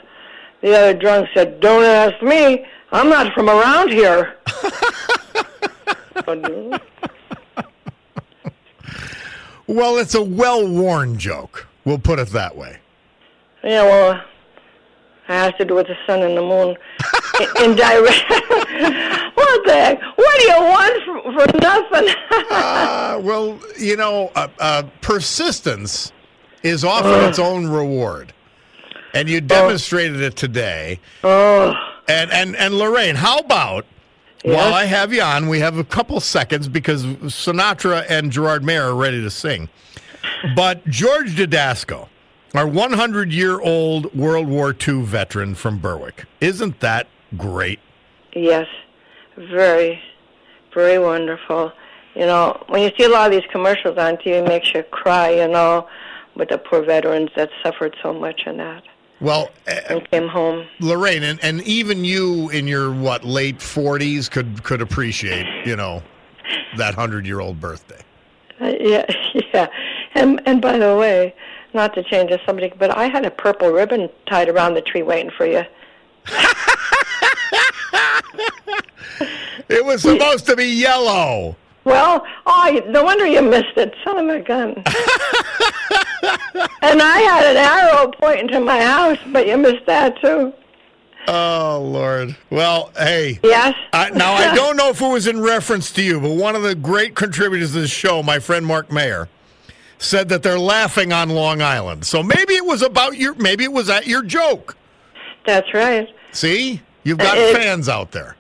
The 0.62 0.76
other 0.76 0.94
drunk 0.98 1.30
said, 1.34 1.60
Don't 1.60 1.84
ask 1.84 2.22
me. 2.24 2.66
I'm 2.92 3.10
not 3.10 3.34
from 3.34 3.50
around 3.50 3.92
here. 3.92 4.38
well, 9.68 9.98
it's 9.98 10.16
a 10.16 10.22
well 10.22 10.68
worn 10.68 11.18
joke. 11.18 11.68
We'll 11.86 12.00
put 12.00 12.20
it 12.20 12.30
that 12.30 12.56
way. 12.56 12.80
Yeah, 13.64 13.84
well, 13.84 14.12
it 14.14 14.22
has 15.26 15.54
to 15.56 15.66
do 15.66 15.76
with 15.76 15.88
the 15.88 15.96
sun 16.06 16.22
and 16.22 16.38
the 16.38 16.42
moon. 16.42 16.76
Indirect. 17.64 18.26
what 19.36 19.66
the 19.66 19.74
heck? 19.74 20.02
What 20.18 20.40
do 20.40 20.44
you 20.44 20.60
want 20.60 21.04
for, 21.04 21.32
for 21.34 21.58
nothing? 21.60 22.16
uh, 22.52 23.20
well, 23.24 23.60
you 23.78 23.96
know, 23.96 24.32
uh, 24.36 24.48
uh, 24.60 24.84
persistence 25.02 26.12
is 26.64 26.84
often 26.84 27.28
its 27.30 27.40
own 27.40 27.68
reward 27.68 28.34
and 29.16 29.30
you 29.30 29.42
demonstrated 29.42 30.22
oh. 30.22 30.26
it 30.26 30.36
today. 30.36 31.00
Oh. 31.24 31.74
And 32.08 32.32
and 32.32 32.56
and 32.56 32.78
Lorraine, 32.78 33.16
how 33.16 33.40
about 33.40 33.86
yes. 34.46 34.56
while 34.56 34.74
I 34.74 34.86
have 34.86 35.14
you 35.14 35.22
on, 35.22 35.48
we 35.48 35.60
have 35.60 35.78
a 35.78 35.84
couple 35.84 36.20
seconds 36.20 36.68
because 36.68 37.04
Sinatra 37.04 38.06
and 38.10 38.32
Gerard 38.32 38.64
Mayer 38.64 38.84
are 38.84 38.96
ready 38.96 39.22
to 39.22 39.30
sing. 39.30 39.70
But 40.56 40.86
George 40.88 41.36
Dudasko, 41.36 42.08
our 42.54 42.68
100 42.68 43.32
year 43.32 43.60
old 43.60 44.14
World 44.16 44.48
War 44.48 44.76
II 44.88 45.04
veteran 45.04 45.56
from 45.56 45.80
Berwick, 45.80 46.26
isn't 46.42 46.80
that 46.80 47.08
great? 47.38 47.80
Yes, 48.34 48.68
very, 49.38 50.02
very 50.74 51.00
wonderful. 51.00 51.72
You 52.16 52.26
know, 52.26 52.64
when 52.68 52.82
you 52.82 52.92
see 52.98 53.06
a 53.06 53.10
lot 53.10 53.28
of 53.28 53.32
these 53.32 53.50
commercials 53.52 53.98
on 53.98 54.18
TV, 54.18 54.42
it 54.42 54.48
makes 54.48 54.74
you 54.74 54.84
cry, 54.84 55.32
you 55.32 55.48
know, 55.48 55.88
with 56.36 56.50
the 56.50 56.58
poor 56.58 56.84
veterans 56.84 57.30
that 57.36 57.50
suffered 57.64 57.96
so 58.02 58.14
much 58.14 58.44
in 58.46 58.58
that. 58.58 58.84
Well, 59.26 59.50
and 59.66 60.04
uh, 60.04 60.06
came 60.12 60.28
home. 60.28 60.68
Lorraine, 60.80 61.24
and, 61.24 61.44
and 61.44 61.64
even 61.64 62.06
you 62.06 62.52
in 62.52 62.68
your 62.68 62.94
what 62.94 63.24
late 63.24 63.60
forties 63.60 64.30
could 64.30 64.62
could 64.62 64.84
appreciate, 64.84 65.48
you 65.66 65.76
know, 65.76 66.04
that 66.78 66.94
hundred 66.94 67.26
year 67.26 67.40
old 67.40 67.60
birthday. 67.60 68.04
Uh, 68.62 68.74
yeah, 68.80 69.04
yeah, 69.52 69.68
and 70.14 70.40
and 70.46 70.62
by 70.62 70.78
the 70.78 70.96
way, 70.96 71.34
not 71.74 71.96
to 71.96 72.04
change 72.04 72.30
the 72.30 72.40
subject, 72.46 72.78
but 72.78 72.96
I 72.96 73.08
had 73.08 73.26
a 73.26 73.32
purple 73.32 73.72
ribbon 73.72 74.10
tied 74.28 74.48
around 74.48 74.76
the 74.76 74.82
tree 74.82 75.02
waiting 75.02 75.32
for 75.36 75.48
you. 75.48 75.64
it 79.70 79.84
was 79.84 80.04
supposed 80.04 80.46
to 80.46 80.56
be 80.56 80.66
yellow. 80.66 81.56
Well, 81.86 82.26
oh, 82.48 82.82
no 82.88 83.04
wonder 83.04 83.26
you 83.26 83.42
missed 83.42 83.78
it, 83.78 83.94
son 84.04 84.30
of 84.30 84.36
a 84.36 84.40
gun. 84.42 84.74
and 86.82 87.02
I 87.02 87.20
had 87.20 87.46
an 87.46 87.58
arrow 87.58 88.12
pointing 88.20 88.48
to 88.50 88.60
my 88.60 88.82
house, 88.82 89.20
but 89.32 89.48
you 89.48 89.56
missed 89.58 89.86
that 89.86 90.20
too. 90.20 90.52
Oh 91.28 91.88
Lord. 91.92 92.36
Well, 92.50 92.92
hey. 92.98 93.40
Yes. 93.44 93.76
I, 93.94 94.10
now 94.12 94.34
I 94.34 94.54
don't 94.56 94.78
know 94.78 94.90
if 94.90 95.02
it 95.02 95.08
was 95.08 95.28
in 95.28 95.40
reference 95.42 95.92
to 95.94 96.04
you, 96.04 96.20
but 96.20 96.32
one 96.32 96.56
of 96.56 96.64
the 96.64 96.76
great 96.76 97.16
contributors 97.16 97.74
to 97.74 97.82
this 97.82 97.92
show, 97.92 98.22
my 98.22 98.40
friend 98.40 98.66
Mark 98.66 98.92
Mayer, 98.92 99.30
said 99.98 100.30
that 100.30 100.44
they're 100.44 100.60
laughing 100.60 101.14
on 101.14 101.30
Long 101.30 101.62
Island. 101.62 102.06
So 102.06 102.22
maybe 102.22 102.54
it 102.54 102.66
was 102.66 102.82
about 102.82 103.18
your. 103.18 103.34
Maybe 103.36 103.64
it 103.64 103.72
was 103.72 103.90
at 103.90 104.08
your 104.08 104.24
joke. 104.24 104.76
That's 105.46 105.74
right. 105.74 106.08
See, 106.32 106.82
you've 107.04 107.20
got 107.20 107.38
It- 107.38 107.56
fans 107.56 107.90
out 107.90 108.12
there. 108.12 108.36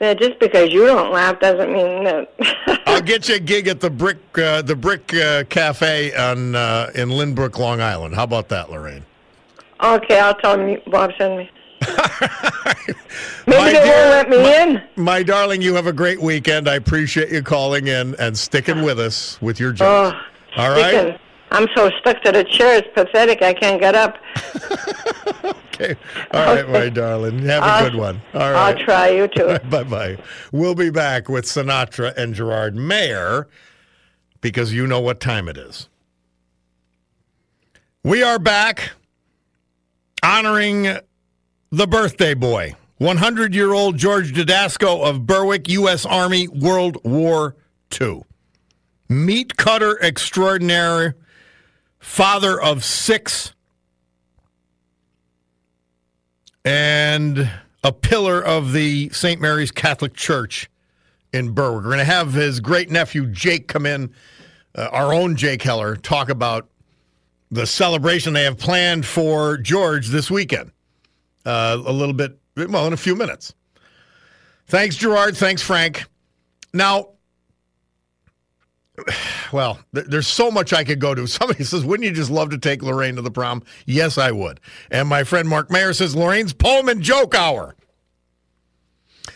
Yeah, 0.00 0.14
just 0.14 0.38
because 0.40 0.70
you 0.72 0.86
don't 0.86 1.12
laugh 1.12 1.38
doesn't 1.40 1.72
mean 1.72 2.04
that. 2.04 2.82
I'll 2.86 3.00
get 3.00 3.28
you 3.28 3.36
a 3.36 3.38
gig 3.38 3.68
at 3.68 3.80
the 3.80 3.90
Brick 3.90 4.18
uh, 4.38 4.60
the 4.62 4.74
Brick 4.76 5.14
uh, 5.14 5.44
Cafe 5.48 6.14
on 6.14 6.54
uh, 6.54 6.90
in 6.94 7.08
Lynbrook, 7.10 7.58
Long 7.58 7.80
Island. 7.80 8.14
How 8.14 8.24
about 8.24 8.48
that, 8.50 8.70
Lorraine? 8.70 9.04
okay, 9.82 10.18
I'll 10.20 10.34
tell 10.36 10.58
him 10.58 10.80
Bob 10.90 11.10
send 11.18 11.36
me. 11.38 11.50
My 11.86 12.74
Maybe 13.46 13.64
they 13.64 13.72
dear- 13.72 13.86
won't 13.86 14.10
let 14.10 14.30
me 14.30 14.62
in. 14.62 14.82
My 14.96 15.22
darling, 15.22 15.60
you 15.62 15.74
have 15.74 15.86
a 15.86 15.92
great 15.92 16.20
weekend. 16.20 16.68
I 16.68 16.74
appreciate 16.76 17.30
you 17.30 17.42
calling 17.42 17.86
in 17.88 18.14
and 18.16 18.36
sticking 18.36 18.82
with 18.82 18.98
us 18.98 19.40
with 19.42 19.60
your 19.60 19.72
jokes. 19.72 20.16
Oh, 20.56 20.60
All 20.62 20.70
right. 20.70 21.20
I'm 21.50 21.68
so 21.76 21.90
stuck 22.00 22.22
to 22.22 22.32
the 22.32 22.42
chair. 22.44 22.78
It's 22.78 22.88
pathetic. 22.94 23.42
I 23.42 23.52
can't 23.54 23.80
get 23.80 23.94
up. 23.94 24.16
Okay. 25.74 25.96
All 26.32 26.54
right, 26.54 26.68
my 26.68 26.88
darling. 26.88 27.40
Have 27.40 27.62
a 27.62 27.66
I'll- 27.66 27.84
good 27.90 27.98
one. 27.98 28.22
All 28.32 28.40
right. 28.40 28.54
I'll 28.78 28.84
try 28.84 29.08
you 29.08 29.26
too. 29.28 29.58
bye 29.70 29.82
bye. 29.84 30.16
We'll 30.52 30.74
be 30.76 30.90
back 30.90 31.28
with 31.28 31.44
Sinatra 31.46 32.16
and 32.16 32.34
Gerard 32.34 32.76
Mayer 32.76 33.48
because 34.40 34.72
you 34.72 34.86
know 34.86 35.00
what 35.00 35.20
time 35.20 35.48
it 35.48 35.56
is. 35.56 35.88
We 38.04 38.22
are 38.22 38.38
back 38.38 38.92
honoring 40.22 40.98
the 41.70 41.86
birthday 41.86 42.34
boy, 42.34 42.74
100 42.98 43.54
year 43.54 43.72
old 43.72 43.96
George 43.96 44.32
Dudasko 44.32 45.02
of 45.04 45.26
Berwick, 45.26 45.68
U.S. 45.70 46.04
Army, 46.06 46.46
World 46.48 46.98
War 47.04 47.56
II. 48.00 48.22
Meat 49.08 49.56
cutter 49.56 49.98
extraordinaire, 50.02 51.16
father 51.98 52.60
of 52.60 52.84
six, 52.84 53.53
and 56.64 57.50
a 57.82 57.92
pillar 57.92 58.42
of 58.42 58.72
the 58.72 59.10
St. 59.10 59.40
Mary's 59.40 59.70
Catholic 59.70 60.14
Church 60.14 60.70
in 61.32 61.52
Berwick. 61.52 61.84
We're 61.84 61.90
going 61.90 61.98
to 61.98 62.04
have 62.04 62.32
his 62.32 62.60
great 62.60 62.90
nephew 62.90 63.26
Jake 63.26 63.68
come 63.68 63.86
in, 63.86 64.12
uh, 64.74 64.88
our 64.92 65.12
own 65.12 65.36
Jake 65.36 65.62
Heller, 65.62 65.96
talk 65.96 66.28
about 66.28 66.68
the 67.50 67.66
celebration 67.66 68.32
they 68.32 68.44
have 68.44 68.58
planned 68.58 69.04
for 69.04 69.58
George 69.58 70.08
this 70.08 70.30
weekend. 70.30 70.72
Uh, 71.44 71.80
a 71.84 71.92
little 71.92 72.14
bit, 72.14 72.38
well, 72.56 72.86
in 72.86 72.92
a 72.92 72.96
few 72.96 73.14
minutes. 73.14 73.54
Thanks, 74.66 74.96
Gerard. 74.96 75.36
Thanks, 75.36 75.60
Frank. 75.60 76.04
Now, 76.72 77.10
well, 79.52 79.78
th- 79.94 80.06
there's 80.06 80.26
so 80.26 80.50
much 80.50 80.72
I 80.72 80.84
could 80.84 81.00
go 81.00 81.14
to. 81.14 81.26
Somebody 81.26 81.64
says, 81.64 81.84
wouldn't 81.84 82.08
you 82.08 82.14
just 82.14 82.30
love 82.30 82.50
to 82.50 82.58
take 82.58 82.82
Lorraine 82.82 83.16
to 83.16 83.22
the 83.22 83.30
prom? 83.30 83.62
Yes, 83.86 84.18
I 84.18 84.30
would. 84.30 84.60
And 84.90 85.08
my 85.08 85.24
friend 85.24 85.48
Mark 85.48 85.70
Mayer 85.70 85.92
says, 85.92 86.14
Lorraine's 86.14 86.52
poem 86.52 86.88
and 86.88 87.02
joke 87.02 87.34
hour. 87.34 87.74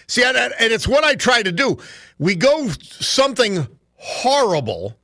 See, 0.07 0.25
and, 0.25 0.37
and 0.37 0.73
it's 0.73 0.89
what 0.89 1.05
I 1.05 1.15
try 1.15 1.43
to 1.43 1.53
do. 1.53 1.79
We 2.19 2.35
go 2.35 2.69
something 2.69 3.67
horrible, 3.97 4.97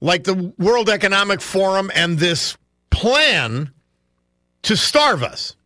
like 0.00 0.24
the 0.24 0.52
World 0.58 0.90
Economic 0.90 1.40
Forum 1.40 1.90
and 1.94 2.18
this 2.18 2.56
plan 2.90 3.72
to 4.62 4.76
starve 4.76 5.22
us. 5.22 5.56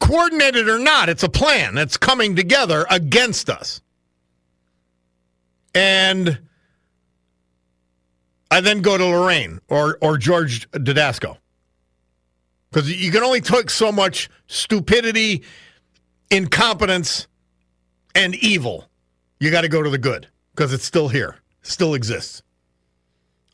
Coordinated 0.00 0.68
or 0.68 0.78
not, 0.78 1.08
it's 1.08 1.22
a 1.22 1.28
plan 1.28 1.74
that's 1.74 1.96
coming 1.96 2.36
together 2.36 2.84
against 2.90 3.48
us. 3.48 3.80
And 5.76 6.38
I 8.50 8.62
then 8.62 8.80
go 8.80 8.96
to 8.96 9.04
Lorraine 9.04 9.60
or, 9.68 9.98
or 10.00 10.16
George 10.16 10.70
Dudasko. 10.70 11.36
Because 12.70 12.90
you 12.90 13.12
can 13.12 13.22
only 13.22 13.42
take 13.42 13.68
so 13.68 13.92
much 13.92 14.30
stupidity, 14.46 15.42
incompetence, 16.30 17.28
and 18.14 18.34
evil. 18.36 18.88
You 19.38 19.50
got 19.50 19.60
to 19.60 19.68
go 19.68 19.82
to 19.82 19.90
the 19.90 19.98
good 19.98 20.28
because 20.54 20.72
it's 20.72 20.86
still 20.86 21.08
here, 21.08 21.36
still 21.60 21.92
exists. 21.92 22.42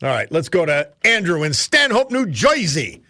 All 0.01 0.07
right, 0.07 0.31
let's 0.31 0.47
go 0.47 0.65
to 0.65 0.93
Andrew 1.03 1.43
in 1.43 1.51
Stanhope, 1.51 2.09
New 2.09 2.27
Jersey. 2.27 3.03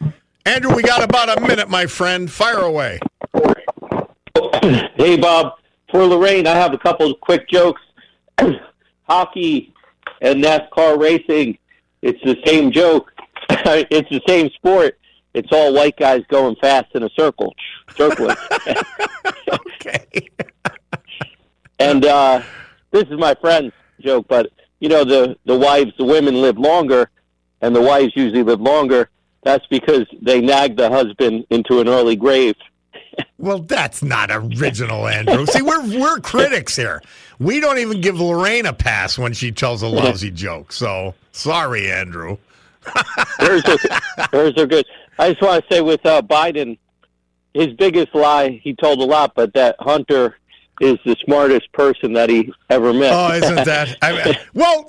Andrew, 0.44 0.76
we 0.76 0.82
got 0.82 1.04
about 1.04 1.38
a 1.38 1.42
minute, 1.42 1.70
my 1.70 1.86
friend. 1.86 2.32
Fire 2.32 2.62
away. 2.62 3.00
Hey, 4.96 5.18
Bob. 5.18 5.54
For 5.92 6.04
Lorraine, 6.04 6.48
I 6.48 6.56
have 6.56 6.74
a 6.74 6.80
couple 6.80 7.12
of 7.12 7.20
quick 7.22 7.48
jokes. 7.48 7.82
Hockey 9.04 9.74
and 10.22 10.44
NASCAR 10.44 11.00
racing, 11.00 11.58
it's 12.02 12.22
the 12.24 12.38
same 12.46 12.72
joke. 12.72 13.12
it's 13.50 14.10
the 14.10 14.22
same 14.28 14.50
sport. 14.52 14.98
It's 15.34 15.50
all 15.52 15.74
white 15.74 15.98
guys 15.98 16.22
going 16.30 16.56
fast 16.58 16.88
in 16.94 17.04
a 17.04 17.10
circle, 17.18 17.54
circling. 17.96 18.36
Okay. 19.86 20.30
and 21.80 22.06
uh, 22.06 22.42
this 22.92 23.04
is 23.04 23.20
my 23.20 23.36
friend's 23.36 23.74
joke, 24.00 24.26
but 24.30 24.50
you 24.80 24.90
know 24.90 25.04
the 25.04 25.38
the 25.46 25.58
wives, 25.58 25.92
the 25.98 26.06
women 26.06 26.42
live 26.42 26.58
longer, 26.58 27.10
and 27.62 27.76
the 27.76 27.82
wives 27.82 28.14
usually 28.16 28.44
live 28.44 28.62
longer. 28.62 29.10
That's 29.44 29.66
because 29.68 30.06
they 30.22 30.40
nag 30.40 30.78
the 30.78 30.90
husband 30.90 31.46
into 31.50 31.82
an 31.82 31.90
early 31.90 32.16
grave. 32.16 32.56
Well, 33.44 33.60
that's 33.60 34.02
not 34.02 34.32
original, 34.32 35.06
Andrew. 35.06 35.46
See, 35.46 35.62
we're 35.62 35.86
we're 36.00 36.22
critics 36.22 36.78
here. 36.78 37.02
We 37.40 37.60
don't 37.60 37.78
even 37.78 38.00
give 38.00 38.18
Lorraine 38.18 38.66
a 38.66 38.72
pass 38.72 39.18
when 39.18 39.34
she 39.34 39.52
tells 39.52 39.82
a 39.82 39.88
lousy 39.88 40.32
joke. 40.32 40.72
So 40.72 41.14
sorry, 41.34 41.92
Andrew. 41.92 42.38
Hers 43.40 43.66
are, 43.66 43.78
hers 44.32 44.54
are 44.56 44.66
good. 44.66 44.86
I 45.20 45.32
just 45.32 45.42
want 45.42 45.62
to 45.62 45.74
say 45.74 45.82
with 45.82 46.06
uh, 46.06 46.22
Biden, 46.22 46.78
his 47.54 47.74
biggest 47.74 48.16
lie, 48.16 48.62
he 48.64 48.76
told 48.76 49.00
a 49.00 49.04
lot, 49.04 49.36
but 49.36 49.54
that 49.56 49.76
Hunter 49.80 50.38
is 50.80 50.98
the 51.04 51.18
smartest 51.26 51.70
person 51.74 52.14
that 52.14 52.30
he 52.30 52.54
ever 52.70 52.94
met. 52.94 53.12
Oh, 53.14 53.34
isn't 53.34 53.66
that? 53.66 53.98
I, 54.02 54.40
well, 54.54 54.88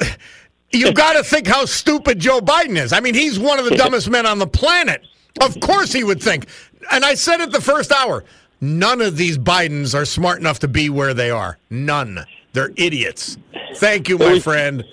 you've 0.71 0.95
got 0.95 1.14
to 1.14 1.25
think 1.25 1.49
how 1.49 1.64
stupid 1.64 2.21
Joe 2.21 2.38
Biden 2.38 2.77
is. 2.79 2.93
I 2.93 3.01
mean, 3.01 3.14
he's 3.14 3.37
one 3.37 3.59
of 3.59 3.64
the 3.64 3.75
dumbest 3.75 4.09
men 4.09 4.27
on 4.27 4.38
the 4.38 4.47
planet. 4.47 5.05
Of 5.40 5.59
course, 5.59 5.93
he 5.93 6.05
would 6.05 6.23
think. 6.23 6.47
And 6.93 7.05
I 7.05 7.14
said 7.14 7.40
it 7.40 7.51
the 7.51 7.61
first 7.61 7.90
hour. 7.90 8.25
None 8.64 9.03
of 9.03 9.18
these 9.18 9.37
Bidens 9.37 9.94
are 9.94 10.07
smart 10.07 10.40
enough 10.40 10.61
to 10.61 10.68
be 10.68 10.88
where 10.88 11.12
they 11.12 11.31
are. 11.31 11.59
None. 11.68 12.24
They're 12.55 12.70
idiots. 12.77 13.37
Thank 13.74 14.09
you, 14.09 14.16
my 14.16 14.38
friend. 14.38 14.85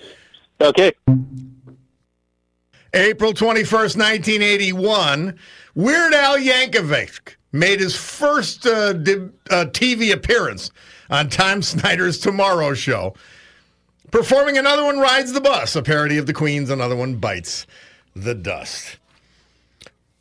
okay. 0.59 0.91
April 2.93 3.31
21st, 3.31 3.95
1981, 3.95 5.39
Weird 5.73 6.13
Al 6.13 6.37
Yankovic 6.37 7.35
made 7.53 7.79
his 7.79 7.95
first 7.95 8.65
uh, 8.65 8.91
di- 8.91 9.29
uh, 9.49 9.65
TV 9.67 10.11
appearance 10.11 10.69
on 11.09 11.29
Tom 11.29 11.61
Snyder's 11.61 12.19
Tomorrow 12.19 12.73
Show, 12.73 13.13
performing 14.11 14.57
Another 14.57 14.83
One 14.83 14.99
Rides 14.99 15.31
the 15.31 15.39
Bus, 15.39 15.77
a 15.77 15.81
parody 15.81 16.17
of 16.17 16.25
the 16.25 16.33
Queen's 16.33 16.69
Another 16.69 16.97
One 16.97 17.15
Bites 17.15 17.65
the 18.17 18.35
Dust. 18.35 18.97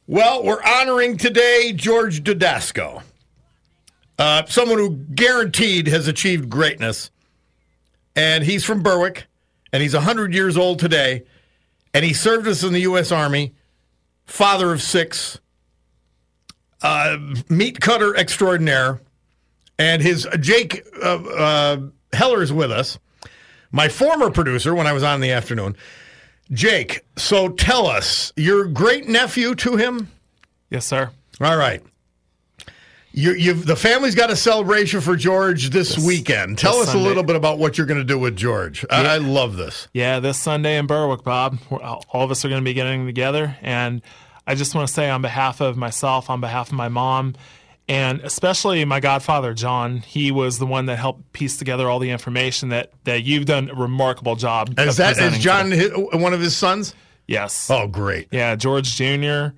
Well, 0.06 0.44
we're 0.44 0.62
honoring 0.62 1.16
today 1.16 1.72
George 1.74 2.22
Dudasko, 2.22 3.02
uh, 4.20 4.46
someone 4.46 4.78
who 4.78 4.90
guaranteed 4.90 5.88
has 5.88 6.06
achieved 6.06 6.48
greatness. 6.48 7.11
And 8.14 8.44
he's 8.44 8.64
from 8.64 8.83
Berwick, 8.83 9.26
and 9.72 9.83
he's 9.83 9.94
100 9.94 10.33
years 10.33 10.56
old 10.56 10.78
today 10.78 11.24
and 11.92 12.04
he 12.04 12.12
served 12.12 12.46
us 12.46 12.62
in 12.62 12.72
the 12.72 12.80
U.S. 12.80 13.11
Army, 13.12 13.54
father 14.26 14.72
of 14.72 14.83
six, 14.83 15.40
uh, 16.83 17.18
meat 17.48 17.80
cutter 17.80 18.16
extraordinaire, 18.16 19.00
and 19.78 20.02
his 20.02 20.26
Jake 20.40 20.85
uh, 21.02 21.22
uh, 21.24 21.76
Heller's 22.12 22.52
with 22.52 22.70
us, 22.70 22.98
my 23.72 23.88
former 23.88 24.30
producer 24.30 24.74
when 24.74 24.87
I 24.87 24.92
was 24.92 25.03
on 25.03 25.16
in 25.16 25.20
the 25.20 25.32
afternoon. 25.32 25.76
Jake, 26.53 27.05
so 27.16 27.49
tell 27.49 27.86
us, 27.86 28.32
your 28.36 28.66
great 28.66 29.09
nephew 29.09 29.55
to 29.57 29.76
him? 29.76 30.09
Yes, 30.68 30.84
sir. 30.84 31.11
All 31.40 31.57
right. 31.57 31.82
You, 33.12 33.32
you've 33.32 33.66
the 33.66 33.76
family's 33.76 34.14
got 34.14 34.30
a 34.30 34.36
celebration 34.36 35.00
for 35.00 35.16
George 35.16 35.70
this, 35.70 35.98
weekend. 35.98 36.58
Tell 36.58 36.72
this 36.78 36.82
us 36.82 36.92
Sunday. 36.92 37.04
a 37.04 37.08
little 37.08 37.22
bit 37.24 37.36
about 37.36 37.58
what 37.58 37.76
you're 37.76 37.86
going 37.86 37.98
to 37.98 38.04
do 38.04 38.18
with 38.18 38.36
George. 38.36 38.84
I, 38.88 39.04
I 39.04 39.18
love 39.18 39.56
this. 39.56 39.88
Yeah, 39.92 40.20
this 40.20 40.38
Sunday 40.38 40.78
in 40.78 40.86
Berwick, 40.86 41.24
Bob. 41.24 41.58
Uh, 41.70 41.76
all 42.11 42.24
of 42.24 42.30
us 42.30 42.44
are 42.44 42.48
going 42.48 42.61
to 42.61 42.64
be 42.64 42.72
getting 42.74 43.06
together, 43.06 43.56
and 43.62 44.00
I 44.46 44.54
just 44.54 44.74
want 44.74 44.86
to 44.86 44.94
say 44.94 45.11
on 45.11 45.22
behalf 45.22 45.61
of 45.61 45.76
myself, 45.76 46.30
on 46.30 46.40
behalf 46.40 46.68
of 46.68 46.74
my 46.74 46.88
mom, 46.88 47.34
and 47.88 48.20
especially 48.20 48.84
my 48.84 49.00
godfather 49.00 49.54
John. 49.54 49.98
He 49.98 50.30
was 50.30 50.61
the 50.61 50.66
one 50.66 50.86
that 50.86 50.96
helped 50.98 51.32
piece 51.32 51.56
together 51.56 51.90
all 51.90 51.98
the 51.98 52.11
information 52.11 52.68
that 52.68 52.92
that 53.04 53.24
you've 53.24 53.46
done 53.46 53.70
a 53.70 53.74
remarkable 53.74 54.36
job. 54.36 54.78
Is 54.78 54.98
that 54.98 55.18
is 55.18 55.38
John 55.40 55.70
today. 55.70 55.90
hi- 55.90 56.16
one 56.16 56.32
of 56.32 56.40
his 56.40 56.56
sons? 56.56 56.94
Yes. 57.26 57.70
Oh, 57.70 57.86
great. 57.88 58.28
Yeah, 58.30 58.56
George 58.56 58.94
Jr., 58.94 59.48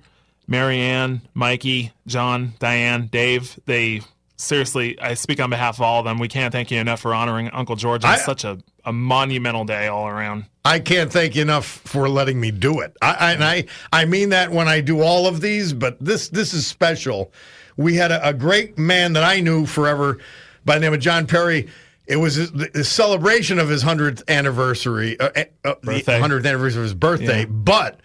Marianne, 0.47 1.21
Mikey, 1.33 1.91
John, 2.07 2.53
Diane, 2.59 3.07
Dave. 3.11 3.59
They 3.65 4.01
seriously, 4.37 4.99
I 4.99 5.13
speak 5.13 5.39
on 5.39 5.49
behalf 5.49 5.77
of 5.77 5.81
all 5.81 5.99
of 5.99 6.05
them. 6.05 6.19
We 6.19 6.27
can't 6.27 6.51
thank 6.51 6.71
you 6.71 6.79
enough 6.79 6.99
for 6.99 7.13
honoring 7.13 7.49
Uncle 7.49 7.75
George. 7.75 8.03
It's 8.05 8.25
such 8.25 8.43
a, 8.43 8.59
a 8.85 8.93
monumental 8.93 9.65
day 9.65 9.87
all 9.87 10.07
around. 10.07 10.45
I 10.65 10.79
can't 10.79 11.11
thank 11.11 11.35
you 11.35 11.41
enough 11.41 11.65
for 11.65 12.07
letting 12.09 12.39
me 12.39 12.51
do 12.51 12.79
it. 12.81 12.95
I, 13.01 13.13
I, 13.13 13.31
and 13.33 13.43
I, 13.43 13.65
I 13.91 14.05
mean 14.05 14.29
that 14.29 14.51
when 14.51 14.67
I 14.67 14.81
do 14.81 15.01
all 15.01 15.27
of 15.27 15.41
these, 15.41 15.73
but 15.73 15.97
this 15.99 16.29
this 16.29 16.53
is 16.53 16.65
special. 16.65 17.31
We 17.75 17.95
had 17.95 18.11
a, 18.11 18.29
a 18.29 18.33
great 18.33 18.77
man 18.77 19.13
that 19.13 19.23
I 19.23 19.39
knew 19.39 19.65
forever 19.65 20.19
by 20.63 20.75
the 20.75 20.81
name 20.81 20.93
of 20.93 20.99
John 20.99 21.25
Perry. 21.27 21.67
It 22.05 22.17
was 22.17 22.51
the, 22.51 22.83
celebration 22.83 23.59
of 23.59 23.69
his 23.69 23.81
hundredth 23.81 24.23
anniversary, 24.27 25.17
uh, 25.19 25.45
uh, 25.63 25.75
the 25.83 26.19
hundredth 26.19 26.45
anniversary 26.45 26.81
of 26.81 26.83
his 26.83 26.93
birthday, 26.93 27.41
Yeah. 27.41 27.45
but 27.45 28.01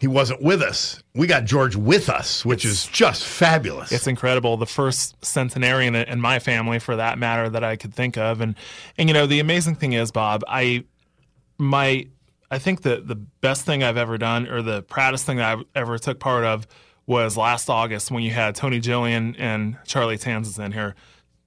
he 0.00 0.08
wasn't 0.08 0.40
with 0.40 0.62
us. 0.62 1.02
We 1.14 1.26
got 1.26 1.44
George 1.44 1.76
with 1.76 2.08
us, 2.08 2.42
which 2.42 2.64
is 2.64 2.86
just 2.86 3.22
fabulous. 3.22 3.92
It's 3.92 4.06
incredible. 4.06 4.56
The 4.56 4.66
first 4.66 5.22
centenarian 5.22 5.94
in 5.94 6.20
my 6.22 6.38
family, 6.38 6.78
for 6.78 6.96
that 6.96 7.18
matter, 7.18 7.50
that 7.50 7.62
I 7.62 7.76
could 7.76 7.94
think 7.94 8.16
of. 8.16 8.40
And 8.40 8.56
and 8.96 9.10
you 9.10 9.12
know, 9.12 9.26
the 9.26 9.40
amazing 9.40 9.74
thing 9.74 9.92
is, 9.92 10.10
Bob, 10.10 10.42
I 10.48 10.84
my 11.58 12.06
I 12.50 12.58
think 12.58 12.80
the 12.80 13.02
the 13.04 13.14
best 13.14 13.66
thing 13.66 13.82
I've 13.82 13.98
ever 13.98 14.16
done, 14.16 14.48
or 14.48 14.62
the 14.62 14.82
proudest 14.82 15.26
thing 15.26 15.36
that 15.36 15.58
I 15.58 15.62
ever 15.74 15.98
took 15.98 16.18
part 16.18 16.44
of, 16.44 16.66
was 17.06 17.36
last 17.36 17.68
August 17.68 18.10
when 18.10 18.22
you 18.22 18.30
had 18.30 18.54
Tony 18.54 18.80
Gillian 18.80 19.36
and 19.36 19.76
Charlie 19.84 20.16
Tanzas 20.16 20.58
in 20.58 20.72
here, 20.72 20.94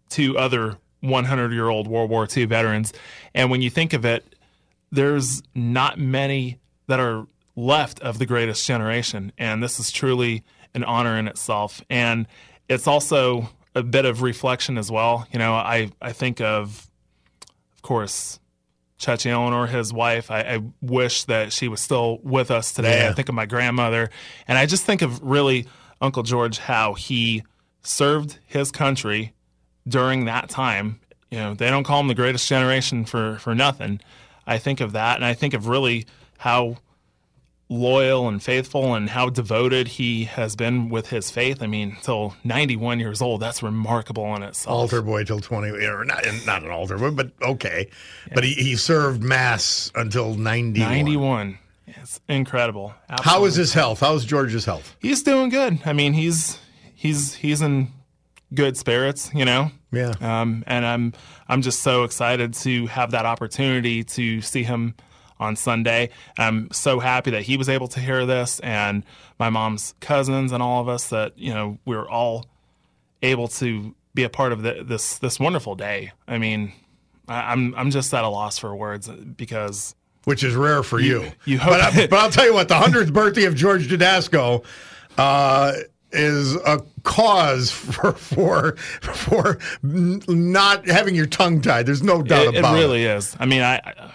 two 0.10 0.38
other 0.38 0.78
100 1.02 1.52
year 1.52 1.70
old 1.70 1.88
World 1.88 2.12
War 2.12 2.28
II 2.32 2.46
veterans. 2.46 2.94
And 3.34 3.50
when 3.50 3.64
you 3.64 3.72
think 3.72 3.94
of 3.94 4.06
it, 4.06 4.36
there's 4.92 5.42
not 5.56 5.98
many 5.98 6.60
that 6.86 7.00
are 7.00 7.26
left 7.56 8.00
of 8.00 8.20
the 8.20 8.26
greatest 8.26 8.66
generation. 8.66 9.32
And 9.38 9.62
this 9.62 9.80
is 9.80 9.92
truly 9.92 10.44
an 10.74 10.84
honor 10.84 11.18
in 11.18 11.28
itself. 11.28 11.82
And 11.90 12.28
it's 12.68 12.88
also 12.88 13.50
a 13.76 13.84
bit 13.84 14.06
of 14.06 14.22
reflection 14.22 14.78
as 14.78 14.92
well. 14.92 15.28
You 15.32 15.40
know, 15.40 15.54
I, 15.54 15.92
I 16.02 16.14
think 16.14 16.42
of, 16.42 16.90
of 17.76 17.82
course, 17.82 18.40
Chachi 19.00 19.28
Eleanor, 19.28 19.68
his 19.68 19.92
wife. 19.92 20.32
I, 20.32 20.42
I 20.42 20.60
wish 20.82 21.26
that 21.26 21.52
she 21.52 21.68
was 21.68 21.82
still 21.82 22.20
with 22.24 22.50
us 22.52 22.74
today. 22.74 23.04
Yeah. 23.04 23.10
I 23.10 23.14
think 23.14 23.30
of 23.30 23.36
my 23.36 23.46
grandmother. 23.46 24.10
And 24.48 24.58
I 24.58 24.66
just 24.66 24.86
think 24.86 25.02
of 25.02 25.22
really 25.22 25.68
Uncle 26.00 26.24
George, 26.24 26.58
how 26.58 26.94
he 26.94 27.44
served 27.82 28.40
his 28.46 28.72
country 28.72 29.34
during 29.88 30.26
that 30.26 30.50
time. 30.50 31.00
You 31.30 31.40
know, 31.40 31.54
they 31.54 31.70
don't 31.70 31.84
call 31.84 32.00
him 32.00 32.08
the 32.08 32.16
greatest 32.16 32.48
generation 32.48 33.06
for, 33.06 33.38
for 33.40 33.54
nothing. 33.54 34.00
I 34.46 34.58
think 34.58 34.82
of 34.82 34.94
that, 34.94 35.16
and 35.16 35.26
I 35.26 35.34
think 35.34 35.54
of 35.54 35.68
really 35.68 36.06
how 36.38 36.78
loyal 37.74 38.28
and 38.28 38.42
faithful 38.42 38.94
and 38.94 39.10
how 39.10 39.30
devoted 39.30 39.88
he 39.88 40.26
has 40.26 40.56
been 40.56 40.90
with 40.90 41.10
his 41.10 41.32
faith. 41.32 41.62
I 41.62 41.68
mean, 41.68 41.98
till 42.02 42.36
91 42.44 43.00
years 43.00 43.22
old, 43.22 43.42
that's 43.42 43.64
remarkable 43.64 44.36
in 44.36 44.44
itself. 44.44 44.74
altar 44.74 45.02
boy 45.02 45.24
till 45.24 45.40
20 45.40 45.70
or 45.86 46.06
not 46.06 46.24
not 46.46 46.64
an 46.64 46.70
altar 46.72 46.98
boy 46.98 47.12
but 47.12 47.32
okay 47.42 47.90
but 48.34 48.44
he, 48.44 48.54
he 48.54 48.76
served 48.76 49.22
mass 49.24 49.92
until 49.96 50.36
91 50.36 50.90
91. 50.90 51.58
It's 51.88 52.20
incredible. 52.30 52.94
how 53.22 53.46
is 53.46 53.56
his 53.56 53.74
health 53.74 54.00
how's 54.00 54.24
george's 54.26 54.66
health 54.66 54.96
He's 55.00 55.24
doing 55.24 55.50
good. 55.50 55.80
I 55.86 55.94
mean, 55.94 56.14
he's 56.14 56.60
he's 56.96 57.36
he's 57.36 57.62
in 57.62 57.90
good 58.54 58.78
spirits, 58.78 59.32
you 59.34 59.46
know. 59.46 59.72
Yeah. 59.92 60.14
Um, 60.22 60.64
and 60.68 60.86
I'm 60.86 61.14
I'm 61.48 61.62
just 61.62 61.82
so 61.82 62.04
excited 62.04 62.54
to 62.56 62.88
have 62.88 63.12
that 63.12 63.26
opportunity 63.26 64.04
to 64.04 64.42
see 64.42 64.64
him 64.64 64.96
on 65.40 65.56
Sunday. 65.56 66.10
I'm 66.38 66.70
so 66.72 67.00
happy 67.00 67.32
that 67.32 67.44
he 67.44 67.58
was 67.58 67.70
able 67.70 67.88
to 67.90 68.00
hear 68.00 68.26
this, 68.26 68.60
and 68.62 69.04
my 69.40 69.50
mom's 69.50 69.96
cousins 70.00 70.52
and 70.52 70.62
all 70.64 70.82
of 70.82 70.88
us 70.88 71.10
that 71.10 71.38
you 71.38 71.54
know 71.54 71.78
we're 71.86 72.08
all 72.08 72.46
able 73.22 73.48
to 73.48 73.96
be 74.14 74.24
a 74.24 74.30
part 74.30 74.52
of 74.52 74.62
the, 74.62 74.84
this 74.86 75.18
this 75.20 75.40
wonderful 75.40 75.76
day. 75.76 76.12
I 76.28 76.38
mean, 76.38 76.72
I, 77.28 77.52
I'm 77.52 77.74
I'm 77.76 77.90
just 77.92 78.14
at 78.14 78.24
a 78.24 78.30
loss 78.30 78.58
for 78.58 78.76
words 78.76 79.08
because 79.10 79.96
which 80.26 80.44
is 80.44 80.56
rare 80.56 80.84
for 80.84 81.00
you, 81.00 81.32
you 81.46 81.58
hope- 81.60 81.72
but, 81.74 81.82
I, 81.82 82.08
but 82.08 82.14
i'll 82.20 82.30
tell 82.30 82.46
you 82.46 82.54
what 82.54 82.70
the 82.70 82.76
100th 82.76 83.12
birthday 83.12 83.44
of 83.44 83.56
george 83.56 83.90
dudasko 83.90 84.64
uh, 85.18 85.74
is 86.14 86.56
a 86.56 86.82
cause 87.04 87.70
for 87.72 88.14
for 88.14 88.78
for 89.02 89.60
not 89.82 90.88
having 90.88 91.14
your 91.14 91.26
tongue 91.26 91.60
tied 91.62 91.86
there's 91.88 92.04
no 92.04 92.22
doubt 92.24 92.56
about 92.56 92.76
it, 92.76 92.78
it 92.78 92.82
really 92.82 93.04
is. 93.04 93.36
I 93.40 93.46
mean, 93.46 93.62
I, 93.64 93.82
I 93.86 94.12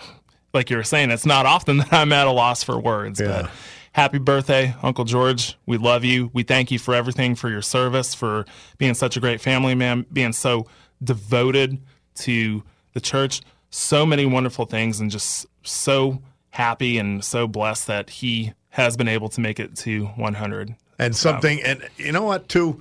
like 0.58 0.70
you 0.70 0.76
were 0.76 0.82
saying, 0.84 1.10
it's 1.10 1.24
not 1.24 1.46
often 1.46 1.76
that 1.78 1.92
I'm 1.92 2.12
at 2.12 2.26
a 2.26 2.32
loss 2.32 2.62
for 2.62 2.78
words. 2.78 3.20
Yeah. 3.20 3.42
But 3.42 3.50
happy 3.92 4.18
birthday, 4.18 4.74
Uncle 4.82 5.04
George. 5.04 5.56
We 5.66 5.78
love 5.78 6.04
you. 6.04 6.30
We 6.34 6.42
thank 6.42 6.70
you 6.70 6.78
for 6.78 6.94
everything, 6.94 7.34
for 7.36 7.48
your 7.48 7.62
service, 7.62 8.14
for 8.14 8.44
being 8.76 8.94
such 8.94 9.16
a 9.16 9.20
great 9.20 9.40
family 9.40 9.74
man, 9.74 10.04
being 10.12 10.32
so 10.32 10.66
devoted 11.02 11.78
to 12.16 12.62
the 12.92 13.00
church. 13.00 13.40
So 13.70 14.04
many 14.04 14.26
wonderful 14.26 14.64
things, 14.64 14.98
and 15.00 15.10
just 15.10 15.46
so 15.62 16.22
happy 16.50 16.98
and 16.98 17.22
so 17.24 17.46
blessed 17.46 17.86
that 17.86 18.10
he 18.10 18.52
has 18.70 18.96
been 18.96 19.08
able 19.08 19.28
to 19.28 19.40
make 19.40 19.60
it 19.60 19.76
to 19.76 20.06
100. 20.06 20.74
and 20.98 21.14
something 21.14 21.62
and 21.62 21.88
you 21.96 22.10
know 22.10 22.22
what 22.22 22.48
too 22.48 22.80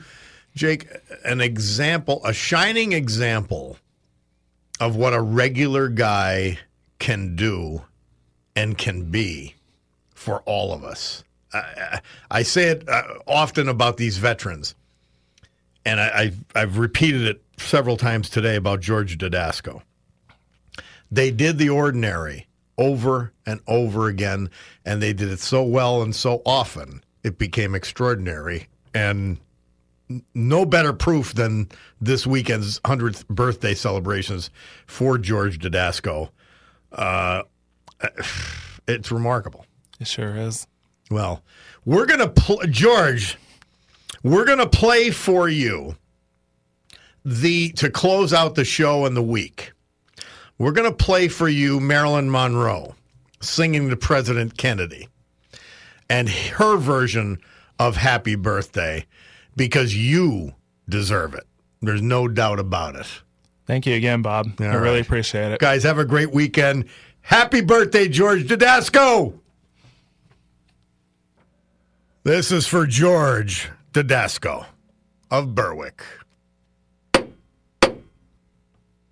jake 0.56 0.88
an 1.24 1.40
example 1.42 2.22
a 2.26 2.34
shining 2.34 2.92
example 2.94 3.78
of 4.80 4.96
what 4.96 5.14
a 5.14 5.22
regular 5.22 5.88
guy 5.90 6.58
can 7.00 7.36
do 7.36 7.84
and 8.56 8.78
can 8.78 9.10
be 9.12 9.56
for 10.14 10.42
all 10.42 10.74
of 10.74 10.84
us 10.84 11.24
i, 11.54 12.00
I 12.32 12.44
say 12.44 12.70
it 12.70 12.88
uh, 12.88 13.04
often 13.28 13.70
about 13.70 13.98
these 13.98 14.18
veterans 14.18 14.76
and 15.86 16.02
I, 16.02 16.12
I've, 16.16 16.46
I've 16.54 16.78
repeated 16.78 17.24
it 17.24 17.42
several 17.58 17.98
times 17.98 18.30
today 18.30 18.56
about 18.56 18.82
george 18.82 19.18
dudasko 19.18 19.82
they 21.12 21.32
did 21.32 21.58
the 21.58 21.70
ordinary 21.70 22.48
over 22.78 23.34
and 23.46 23.60
over 23.68 24.08
again, 24.08 24.50
and 24.86 25.02
they 25.02 25.14
did 25.14 25.30
it 25.30 25.40
so 25.40 25.64
well 25.64 26.02
and 26.02 26.16
so 26.16 26.42
often, 26.46 27.04
it 27.24 27.38
became 27.38 27.76
extraordinary. 27.76 28.68
And 28.94 29.38
no 30.34 30.66
better 30.66 30.94
proof 30.94 31.34
than 31.34 31.70
this 32.00 32.26
weekend's 32.26 32.80
100th 32.82 33.28
birthday 33.28 33.74
celebrations 33.74 34.50
for 34.86 35.18
George 35.18 35.60
Dudasko. 35.60 36.30
Uh, 36.98 37.44
it's 38.88 39.12
remarkable. 39.12 39.66
It 40.00 40.08
sure 40.08 40.36
is. 40.36 40.68
Well, 41.10 41.42
we're 41.86 42.06
going 42.06 42.20
to 42.20 42.30
pl- 42.30 42.62
George, 42.70 43.38
we're 44.24 44.46
going 44.46 44.58
to 44.58 44.68
play 44.68 45.10
for 45.10 45.48
you 45.48 45.96
the 47.24 47.72
to 47.74 47.90
close 47.90 48.34
out 48.34 48.56
the 48.56 48.66
show 48.66 49.06
and 49.06 49.16
the 49.16 49.22
week. 49.22 49.72
We're 50.58 50.72
going 50.72 50.90
to 50.90 50.96
play 50.96 51.28
for 51.28 51.48
you 51.48 51.80
Marilyn 51.80 52.32
Monroe 52.32 52.96
singing 53.42 53.90
to 53.90 53.96
President 53.96 54.58
Kennedy 54.58 55.08
and 56.10 56.30
her 56.30 56.78
version 56.78 57.38
of 57.80 57.98
Happy 57.98 58.36
Birthday 58.36 59.06
because 59.56 59.96
you 59.96 60.54
deserve 60.90 61.34
it. 61.34 61.46
There's 61.82 62.02
no 62.02 62.28
doubt 62.28 62.60
about 62.60 62.96
it. 62.96 63.08
Thank 63.68 63.86
you 63.86 63.96
again, 63.96 64.22
Bob. 64.22 64.54
I 64.60 64.70
All 64.70 64.80
really 64.80 65.02
appreciate 65.02 65.52
it. 65.52 65.60
Guys, 65.60 65.84
have 65.84 66.00
a 66.00 66.06
great 66.06 66.32
weekend. 66.32 66.86
Happy 67.22 67.60
birthday, 67.62 68.08
George 68.08 68.48
Dudasko. 68.48 69.38
This 72.24 72.52
is 72.52 72.66
for 72.66 72.88
George 72.88 73.70
Dudasko 73.94 74.66
of 75.30 75.54
Berwick. 75.54 76.02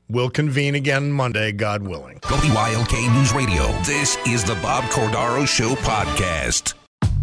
We'll 0.08 0.30
convene 0.30 0.76
again 0.76 1.12
Monday, 1.12 1.51
God 1.51 1.82
willing. 1.84 2.20
WILK 2.30 2.93
News 3.12 3.34
Radio. 3.34 3.72
This 3.82 4.18
is 4.28 4.43
the 4.43 4.56
Bob 4.56 4.84
Cordaro 4.86 5.47
Show 5.47 5.76
podcast. 5.76 6.74